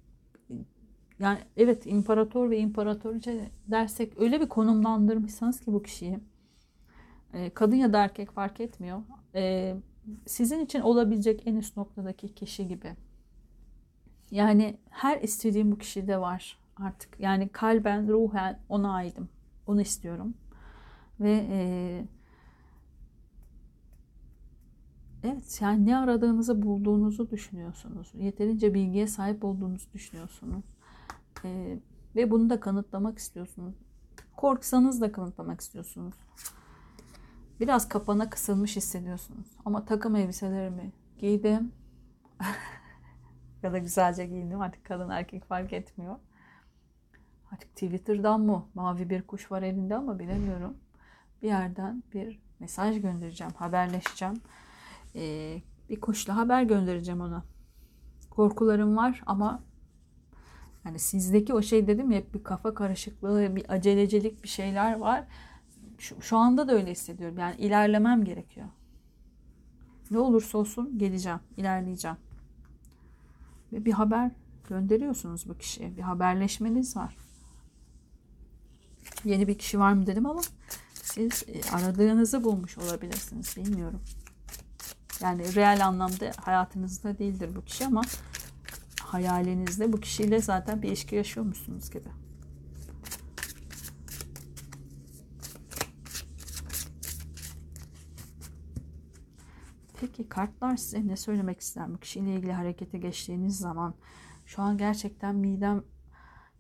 yani 1.18 1.38
evet 1.56 1.86
imparator 1.86 2.50
ve 2.50 2.58
imparatoriçe 2.58 3.50
dersek 3.66 4.20
öyle 4.20 4.40
bir 4.40 4.48
konumlandırmışsanız 4.48 5.60
ki 5.60 5.72
bu 5.72 5.82
kişiyi 5.82 6.20
kadın 7.54 7.76
ya 7.76 7.92
da 7.92 8.04
erkek 8.04 8.30
fark 8.30 8.60
etmiyor. 8.60 9.02
E, 9.34 9.74
sizin 10.26 10.60
için 10.60 10.80
olabilecek 10.80 11.46
en 11.46 11.56
üst 11.56 11.76
noktadaki 11.76 12.34
kişi 12.34 12.68
gibi. 12.68 12.96
Yani 14.30 14.78
her 14.90 15.20
istediğim 15.20 15.72
bu 15.72 15.78
kişide 15.78 16.20
var 16.20 16.58
artık. 16.76 17.20
Yani 17.20 17.48
kalben, 17.48 18.08
ruhen 18.08 18.58
ona 18.68 18.94
aidim. 18.94 19.28
Onu 19.66 19.80
istiyorum. 19.80 20.34
Ve 21.20 21.46
e, 21.50 22.04
evet 25.24 25.58
yani 25.62 25.86
ne 25.86 25.96
aradığınızı 25.96 26.62
bulduğunuzu 26.62 27.30
düşünüyorsunuz. 27.30 28.12
Yeterince 28.14 28.74
bilgiye 28.74 29.06
sahip 29.06 29.44
olduğunuzu 29.44 29.92
düşünüyorsunuz. 29.94 30.64
E, 31.44 31.78
ve 32.16 32.30
bunu 32.30 32.50
da 32.50 32.60
kanıtlamak 32.60 33.18
istiyorsunuz. 33.18 33.74
Korksanız 34.36 35.00
da 35.00 35.12
kanıtlamak 35.12 35.60
istiyorsunuz. 35.60 36.14
Biraz 37.62 37.88
kapana 37.88 38.30
kısılmış 38.30 38.76
hissediyorsunuz. 38.76 39.46
Ama 39.64 39.84
takım 39.84 40.16
elbiselerimi 40.16 40.92
giydim. 41.18 41.72
ya 43.62 43.72
da 43.72 43.78
güzelce 43.78 44.26
giyindim. 44.26 44.60
Artık 44.60 44.84
kadın 44.84 45.10
erkek 45.10 45.44
fark 45.44 45.72
etmiyor. 45.72 46.16
Artık 47.52 47.70
Twitter'dan 47.70 48.40
mı? 48.40 48.68
Mavi 48.74 49.10
bir 49.10 49.22
kuş 49.22 49.50
var 49.52 49.62
elinde 49.62 49.96
ama 49.96 50.18
bilemiyorum. 50.18 50.76
Bir 51.42 51.48
yerden 51.48 52.02
bir 52.14 52.40
mesaj 52.58 53.00
göndereceğim. 53.00 53.52
Haberleşeceğim. 53.56 54.40
Ee, 55.14 55.62
bir 55.90 56.00
kuşla 56.00 56.36
haber 56.36 56.62
göndereceğim 56.62 57.20
ona. 57.20 57.44
Korkularım 58.30 58.96
var 58.96 59.22
ama 59.26 59.62
yani 60.84 60.98
sizdeki 60.98 61.54
o 61.54 61.62
şey 61.62 61.86
dedim 61.86 62.10
ya 62.10 62.18
hep 62.18 62.34
bir 62.34 62.44
kafa 62.44 62.74
karışıklığı, 62.74 63.56
bir 63.56 63.72
acelecilik 63.72 64.42
bir 64.42 64.48
şeyler 64.48 64.98
var 64.98 65.24
şu, 66.02 66.22
şu 66.22 66.36
anda 66.36 66.68
da 66.68 66.72
öyle 66.72 66.90
hissediyorum. 66.90 67.38
Yani 67.38 67.56
ilerlemem 67.56 68.24
gerekiyor. 68.24 68.66
Ne 70.10 70.18
olursa 70.18 70.58
olsun 70.58 70.98
geleceğim, 70.98 71.40
ilerleyeceğim. 71.56 72.16
Ve 73.72 73.84
bir 73.84 73.92
haber 73.92 74.30
gönderiyorsunuz 74.68 75.48
bu 75.48 75.58
kişiye. 75.58 75.96
Bir 75.96 76.02
haberleşmeniz 76.02 76.96
var. 76.96 77.16
Yeni 79.24 79.48
bir 79.48 79.58
kişi 79.58 79.78
var 79.78 79.92
mı 79.92 80.06
dedim 80.06 80.26
ama 80.26 80.40
siz 80.94 81.44
e, 81.48 81.70
aradığınızı 81.72 82.44
bulmuş 82.44 82.78
olabilirsiniz. 82.78 83.56
Bilmiyorum. 83.56 84.00
Yani 85.20 85.54
real 85.54 85.86
anlamda 85.86 86.32
hayatınızda 86.40 87.18
değildir 87.18 87.50
bu 87.56 87.64
kişi 87.64 87.86
ama 87.86 88.02
hayalinizde 89.02 89.92
bu 89.92 90.00
kişiyle 90.00 90.40
zaten 90.40 90.82
bir 90.82 90.88
ilişki 90.88 91.16
yaşıyormuşsunuz 91.16 91.90
gibi. 91.90 92.21
Peki 100.02 100.28
kartlar 100.28 100.76
size 100.76 101.06
ne 101.06 101.16
söylemek 101.16 101.60
ister 101.60 101.94
bu 101.94 101.98
kişiyle 101.98 102.34
ilgili 102.34 102.52
harekete 102.52 102.98
geçtiğiniz 102.98 103.58
zaman? 103.58 103.94
Şu 104.46 104.62
an 104.62 104.78
gerçekten 104.78 105.34
midem 105.34 105.84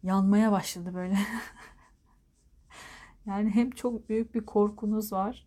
yanmaya 0.02 0.52
başladı 0.52 0.94
böyle. 0.94 1.18
Yani 3.26 3.50
hem 3.50 3.70
çok 3.70 4.08
büyük 4.08 4.34
bir 4.34 4.46
korkunuz 4.46 5.12
var. 5.12 5.46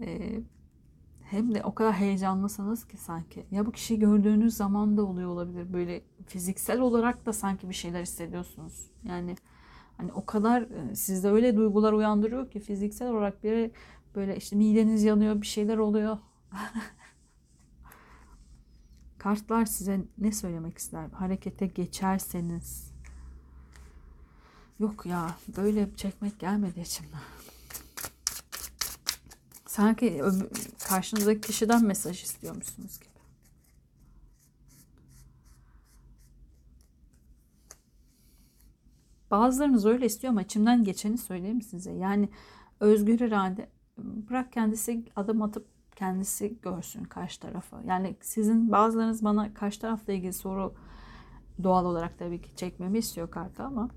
Ee, 0.00 0.40
hem 1.22 1.54
de 1.54 1.62
o 1.64 1.74
kadar 1.74 1.92
heyecanlısınız 1.92 2.88
ki 2.88 2.96
sanki. 2.96 3.46
Ya 3.50 3.66
bu 3.66 3.72
kişiyi 3.72 3.98
gördüğünüz 3.98 4.56
zaman 4.56 4.96
da 4.96 5.04
oluyor 5.04 5.28
olabilir. 5.28 5.72
Böyle 5.72 6.02
fiziksel 6.26 6.80
olarak 6.80 7.26
da 7.26 7.32
sanki 7.32 7.68
bir 7.68 7.74
şeyler 7.74 8.02
hissediyorsunuz. 8.02 8.90
Yani 9.04 9.36
hani 9.96 10.12
o 10.12 10.26
kadar 10.26 10.62
e, 10.62 10.94
sizde 10.94 11.28
öyle 11.30 11.56
duygular 11.56 11.92
uyandırıyor 11.92 12.50
ki 12.50 12.60
fiziksel 12.60 13.10
olarak 13.10 13.44
bir 13.44 13.70
böyle 14.14 14.36
işte 14.36 14.56
mideniz 14.56 15.04
yanıyor, 15.04 15.40
bir 15.40 15.46
şeyler 15.46 15.78
oluyor. 15.78 16.18
Kartlar 19.22 19.66
size 19.66 20.00
ne 20.18 20.32
söylemek 20.32 20.78
ister? 20.78 21.08
Harekete 21.08 21.66
geçerseniz. 21.66 22.92
Yok 24.78 25.06
ya 25.06 25.36
böyle 25.56 25.96
çekmek 25.96 26.40
gelmedi 26.40 26.80
içimden. 26.80 27.20
Sanki 29.66 30.22
karşınızdaki 30.88 31.40
kişiden 31.40 31.84
mesaj 31.84 32.22
istiyormuşsunuz 32.22 33.00
gibi. 33.00 33.10
Bazılarınız 39.30 39.86
öyle 39.86 40.06
istiyor 40.06 40.30
ama 40.30 40.42
içimden 40.42 40.84
geçeni 40.84 41.18
söyleyeyim 41.18 41.62
size. 41.62 41.92
Yani 41.92 42.28
özgür 42.80 43.20
irade 43.20 43.68
bırak 43.98 44.52
kendisi 44.52 45.04
adım 45.16 45.42
atıp 45.42 45.71
kendisi 45.96 46.58
görsün 46.62 47.04
karşı 47.04 47.40
tarafı. 47.40 47.76
Yani 47.86 48.16
sizin 48.20 48.72
bazılarınız 48.72 49.24
bana 49.24 49.54
karşı 49.54 49.80
tarafla 49.80 50.12
ilgili 50.12 50.32
soru 50.32 50.74
doğal 51.62 51.84
olarak 51.84 52.18
tabii 52.18 52.42
ki 52.42 52.56
çekmemi 52.56 52.98
istiyor 52.98 53.30
kartı 53.30 53.62
ama 53.62 53.88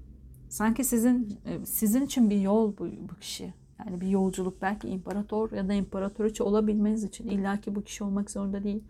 sanki 0.49 0.83
sizin 0.83 1.39
sizin 1.65 2.05
için 2.05 2.29
bir 2.29 2.41
yol 2.41 2.77
bu, 2.77 2.87
bu 3.09 3.15
kişi. 3.15 3.53
Yani 3.79 4.01
bir 4.01 4.07
yolculuk 4.07 4.61
belki 4.61 4.87
imparator 4.87 5.51
ya 5.51 5.69
da 5.69 5.73
imparatoriçe 5.73 6.43
olabilmeniz 6.43 7.03
için 7.03 7.27
illaki 7.27 7.75
bu 7.75 7.83
kişi 7.83 8.03
olmak 8.03 8.31
zorunda 8.31 8.63
değil. 8.63 8.83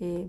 E, 0.00 0.28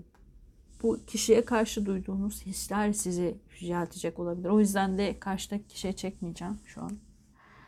bu 0.82 0.98
kişiye 1.06 1.44
karşı 1.44 1.86
duyduğunuz 1.86 2.46
hisler 2.46 2.92
sizi 2.92 3.38
yüceltecek 3.60 4.18
olabilir. 4.18 4.48
O 4.48 4.60
yüzden 4.60 4.98
de 4.98 5.20
karşıdaki 5.20 5.66
kişiye 5.66 5.92
çekmeyeceğim 5.92 6.58
şu 6.64 6.82
an. 6.82 6.90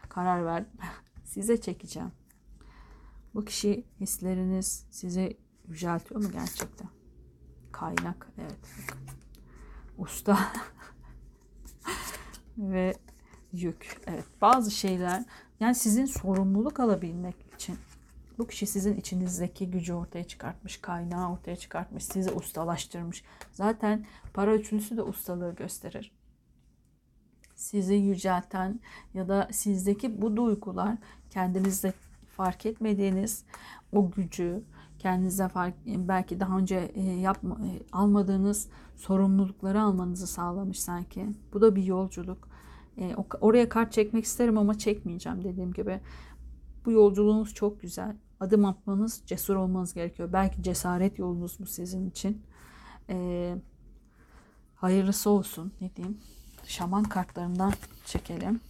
Karar 0.08 0.44
verdim. 0.44 0.72
Size 1.24 1.60
çekeceğim. 1.60 2.12
Bu 3.34 3.44
kişi 3.44 3.84
hisleriniz 4.00 4.86
sizi 4.90 5.36
yüceltiyor 5.68 6.22
mu 6.22 6.30
gerçekten? 6.32 6.88
Kaynak. 7.72 8.28
Evet. 8.38 8.58
Usta. 9.98 10.38
Ve 12.58 12.94
yük. 13.52 14.00
Evet. 14.06 14.24
Bazı 14.40 14.70
şeyler 14.70 15.24
yani 15.60 15.74
sizin 15.74 16.04
sorumluluk 16.04 16.80
alabilmek 16.80 17.36
için 17.54 17.78
bu 18.38 18.46
kişi 18.46 18.66
sizin 18.66 18.96
içinizdeki 18.96 19.70
gücü 19.70 19.92
ortaya 19.92 20.24
çıkartmış, 20.24 20.76
kaynağı 20.76 21.32
ortaya 21.32 21.56
çıkartmış, 21.56 22.04
sizi 22.04 22.30
ustalaştırmış. 22.30 23.24
Zaten 23.52 24.06
para 24.34 24.54
üçlüsü 24.54 24.96
de 24.96 25.02
ustalığı 25.02 25.54
gösterir. 25.54 26.12
Sizi 27.54 27.94
yücelten 27.94 28.80
ya 29.14 29.28
da 29.28 29.48
sizdeki 29.52 30.22
bu 30.22 30.36
duygular 30.36 30.96
kendinizde 31.30 31.92
fark 32.40 32.66
etmediğiniz 32.66 33.44
o 33.92 34.10
gücü, 34.10 34.62
kendinize 34.98 35.48
fark 35.48 35.74
belki 35.86 36.40
daha 36.40 36.58
önce 36.58 36.92
e, 36.94 37.02
yapma, 37.02 37.54
e, 37.54 37.70
almadığınız 37.92 38.68
sorumlulukları 38.96 39.82
almanızı 39.82 40.26
sağlamış 40.26 40.80
sanki. 40.80 41.26
Bu 41.52 41.60
da 41.60 41.76
bir 41.76 41.84
yolculuk. 41.84 42.48
E, 42.98 43.14
oraya 43.40 43.68
kart 43.68 43.92
çekmek 43.92 44.24
isterim 44.24 44.58
ama 44.58 44.78
çekmeyeceğim 44.78 45.44
dediğim 45.44 45.72
gibi. 45.72 46.00
Bu 46.84 46.92
yolculuğunuz 46.92 47.54
çok 47.54 47.80
güzel. 47.80 48.16
Adım 48.40 48.64
atmanız, 48.64 49.22
cesur 49.26 49.56
olmanız 49.56 49.94
gerekiyor. 49.94 50.32
Belki 50.32 50.62
cesaret 50.62 51.18
yolunuz 51.18 51.56
bu 51.60 51.66
sizin 51.66 52.10
için. 52.10 52.42
E, 53.08 53.56
hayırlısı 54.74 55.30
olsun 55.30 55.72
ne 55.80 55.96
diyeyim. 55.96 56.18
Şaman 56.64 57.04
kartlarından 57.04 57.72
çekelim. 58.06 58.60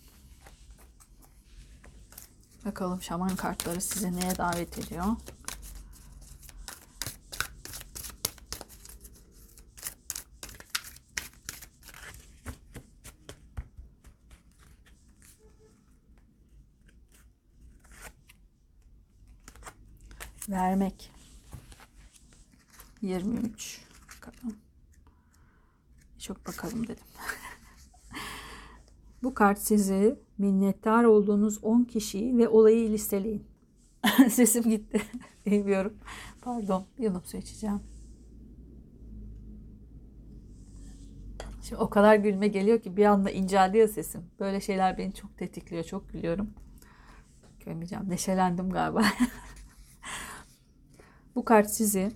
Bakalım 2.64 3.02
şaman 3.02 3.36
kartları 3.36 3.80
size 3.80 4.12
neye 4.12 4.36
davet 4.36 4.78
ediyor. 4.78 5.06
Vermek. 20.48 21.10
23. 23.02 23.80
Bakalım. 24.16 24.56
Çok 26.18 26.46
bakalım 26.46 26.88
dedim. 26.88 27.04
Bu 29.22 29.34
kart 29.34 29.58
sizi 29.58 30.18
minnettar 30.38 31.04
olduğunuz 31.04 31.64
10 31.64 31.84
kişiyi 31.84 32.38
ve 32.38 32.48
olayı 32.48 32.90
listeleyin. 32.90 33.44
Sesim 34.30 34.62
gitti. 34.62 35.02
Bilmiyorum. 35.46 35.94
Pardon. 36.40 36.84
Yudum 36.98 37.22
su 37.24 37.36
içeceğim. 37.36 37.80
Şimdi 41.62 41.82
o 41.82 41.90
kadar 41.90 42.16
gülme 42.16 42.48
geliyor 42.48 42.80
ki 42.80 42.96
bir 42.96 43.04
anda 43.04 43.30
inceldi 43.30 43.88
sesim. 43.88 44.24
Böyle 44.40 44.60
şeyler 44.60 44.98
beni 44.98 45.14
çok 45.14 45.38
tetikliyor. 45.38 45.84
Çok 45.84 46.08
gülüyorum. 46.08 46.50
Görmeyeceğim. 47.64 48.08
Neşelendim 48.08 48.70
galiba. 48.70 49.02
Bu 51.34 51.44
kart 51.44 51.70
sizi 51.70 52.12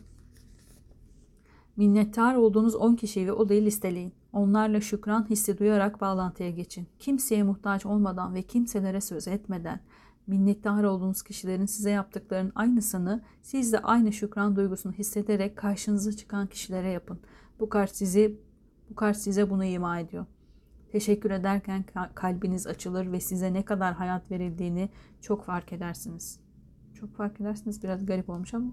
minnettar 1.77 2.35
olduğunuz 2.35 2.75
10 2.75 2.97
kişiyi 2.97 3.27
ve 3.27 3.33
odayı 3.33 3.65
listeleyin. 3.65 4.15
Onlarla 4.35 4.81
şükran 4.81 5.31
hissi 5.31 5.59
duyarak 5.59 6.01
bağlantıya 6.01 6.51
geçin. 6.51 6.87
Kimseye 6.99 7.43
muhtaç 7.43 7.87
olmadan 7.87 8.35
ve 8.35 8.43
kimselere 8.43 9.01
söz 9.01 9.29
etmeden 9.29 9.81
minnettar 10.27 10.85
olduğunuz 10.85 11.23
kişilerin 11.23 11.67
size 11.67 11.91
yaptıklarının 11.91 12.53
aynısını 12.55 13.23
siz 13.43 13.73
de 13.73 13.79
aynı 13.79 14.13
şükran 14.13 14.57
duygusunu 14.57 14.93
hissederek 14.93 15.57
karşınıza 15.57 16.13
çıkan 16.13 16.47
kişilere 16.47 16.91
yapın. 16.91 17.21
Bu 17.61 17.69
kart 17.69 17.97
sizi 17.97 18.41
bu 18.91 18.95
kart 18.95 19.17
size 19.17 19.51
bunu 19.51 19.65
ima 19.65 19.99
ediyor. 20.01 20.27
Teşekkür 20.93 21.31
ederken 21.31 21.85
kalbiniz 22.15 22.67
açılır 22.67 23.13
ve 23.13 23.21
size 23.21 23.53
ne 23.53 23.65
kadar 23.65 23.95
hayat 23.95 24.31
verildiğini 24.31 24.89
çok 25.21 25.45
fark 25.45 25.73
edersiniz. 25.73 26.41
Çok 26.95 27.17
fark 27.17 27.41
edersiniz. 27.41 27.83
Biraz 27.83 28.07
garip 28.07 28.31
olmuş 28.31 28.55
ama 28.55 28.73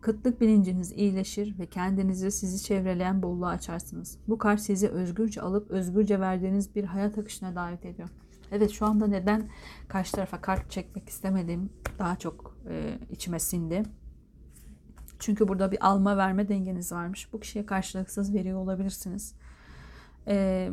Kıtlık 0.00 0.40
bilinciniz 0.40 0.92
iyileşir 0.92 1.58
ve 1.58 1.66
kendinizi 1.66 2.30
sizi 2.30 2.64
çevreleyen 2.64 3.22
bolluğa 3.22 3.50
açarsınız. 3.50 4.18
Bu 4.28 4.38
kart 4.38 4.60
sizi 4.60 4.88
özgürce 4.88 5.40
alıp 5.40 5.70
özgürce 5.70 6.20
verdiğiniz 6.20 6.74
bir 6.74 6.84
hayat 6.84 7.18
akışına 7.18 7.54
davet 7.54 7.86
ediyor. 7.86 8.08
Evet 8.52 8.70
şu 8.70 8.86
anda 8.86 9.06
neden 9.06 9.48
karşı 9.88 10.12
tarafa 10.12 10.40
kart 10.40 10.70
çekmek 10.70 11.08
istemedim 11.08 11.70
daha 11.98 12.16
çok 12.16 12.56
e, 12.68 12.98
içime 13.10 13.38
sindi. 13.38 13.82
Çünkü 15.18 15.48
burada 15.48 15.72
bir 15.72 15.86
alma 15.86 16.16
verme 16.16 16.48
dengeniz 16.48 16.92
varmış. 16.92 17.32
Bu 17.32 17.40
kişiye 17.40 17.66
karşılıksız 17.66 18.34
veriyor 18.34 18.58
olabilirsiniz. 18.58 19.34
E, 20.26 20.70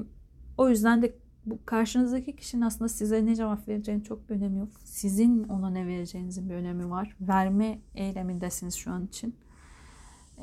o 0.58 0.70
yüzden 0.70 1.02
de 1.02 1.16
bu 1.50 1.60
karşınızdaki 1.66 2.36
kişinin 2.36 2.62
aslında 2.62 2.90
size 2.90 3.26
ne 3.26 3.36
cevap 3.36 3.68
vereceğinin 3.68 4.04
çok 4.04 4.30
bir 4.30 4.36
önemi 4.36 4.60
yok. 4.60 4.70
Sizin 4.84 5.44
ona 5.44 5.70
ne 5.70 5.88
vereceğinizin 5.88 6.50
bir 6.50 6.56
önemi 6.56 6.90
var. 6.90 7.16
Verme 7.22 7.80
eylemindesiniz 7.96 8.76
şu 8.76 8.92
an 8.92 9.06
için. 9.06 9.36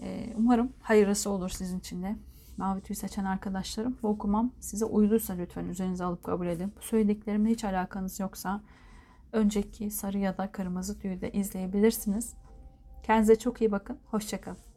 Ee, 0.02 0.34
umarım 0.36 0.72
hayırlısı 0.80 1.30
olur 1.30 1.48
sizin 1.48 1.78
için 1.78 2.02
de. 2.02 2.16
Mavi 2.56 2.80
tüy 2.80 2.96
seçen 2.96 3.24
arkadaşlarım 3.24 3.98
bu 4.02 4.08
okumam 4.08 4.52
size 4.60 4.84
uyduysa 4.84 5.34
lütfen 5.34 5.64
üzerinize 5.64 6.04
alıp 6.04 6.24
kabul 6.24 6.46
edin. 6.46 6.72
Bu 6.76 6.82
söylediklerimle 6.82 7.50
hiç 7.50 7.64
alakanız 7.64 8.20
yoksa 8.20 8.60
önceki 9.32 9.90
sarı 9.90 10.18
ya 10.18 10.38
da 10.38 10.52
kırmızı 10.52 10.98
tüyü 10.98 11.20
de 11.20 11.32
izleyebilirsiniz. 11.32 12.34
Kendinize 13.02 13.36
çok 13.36 13.60
iyi 13.60 13.72
bakın. 13.72 13.98
Hoşçakalın. 14.10 14.73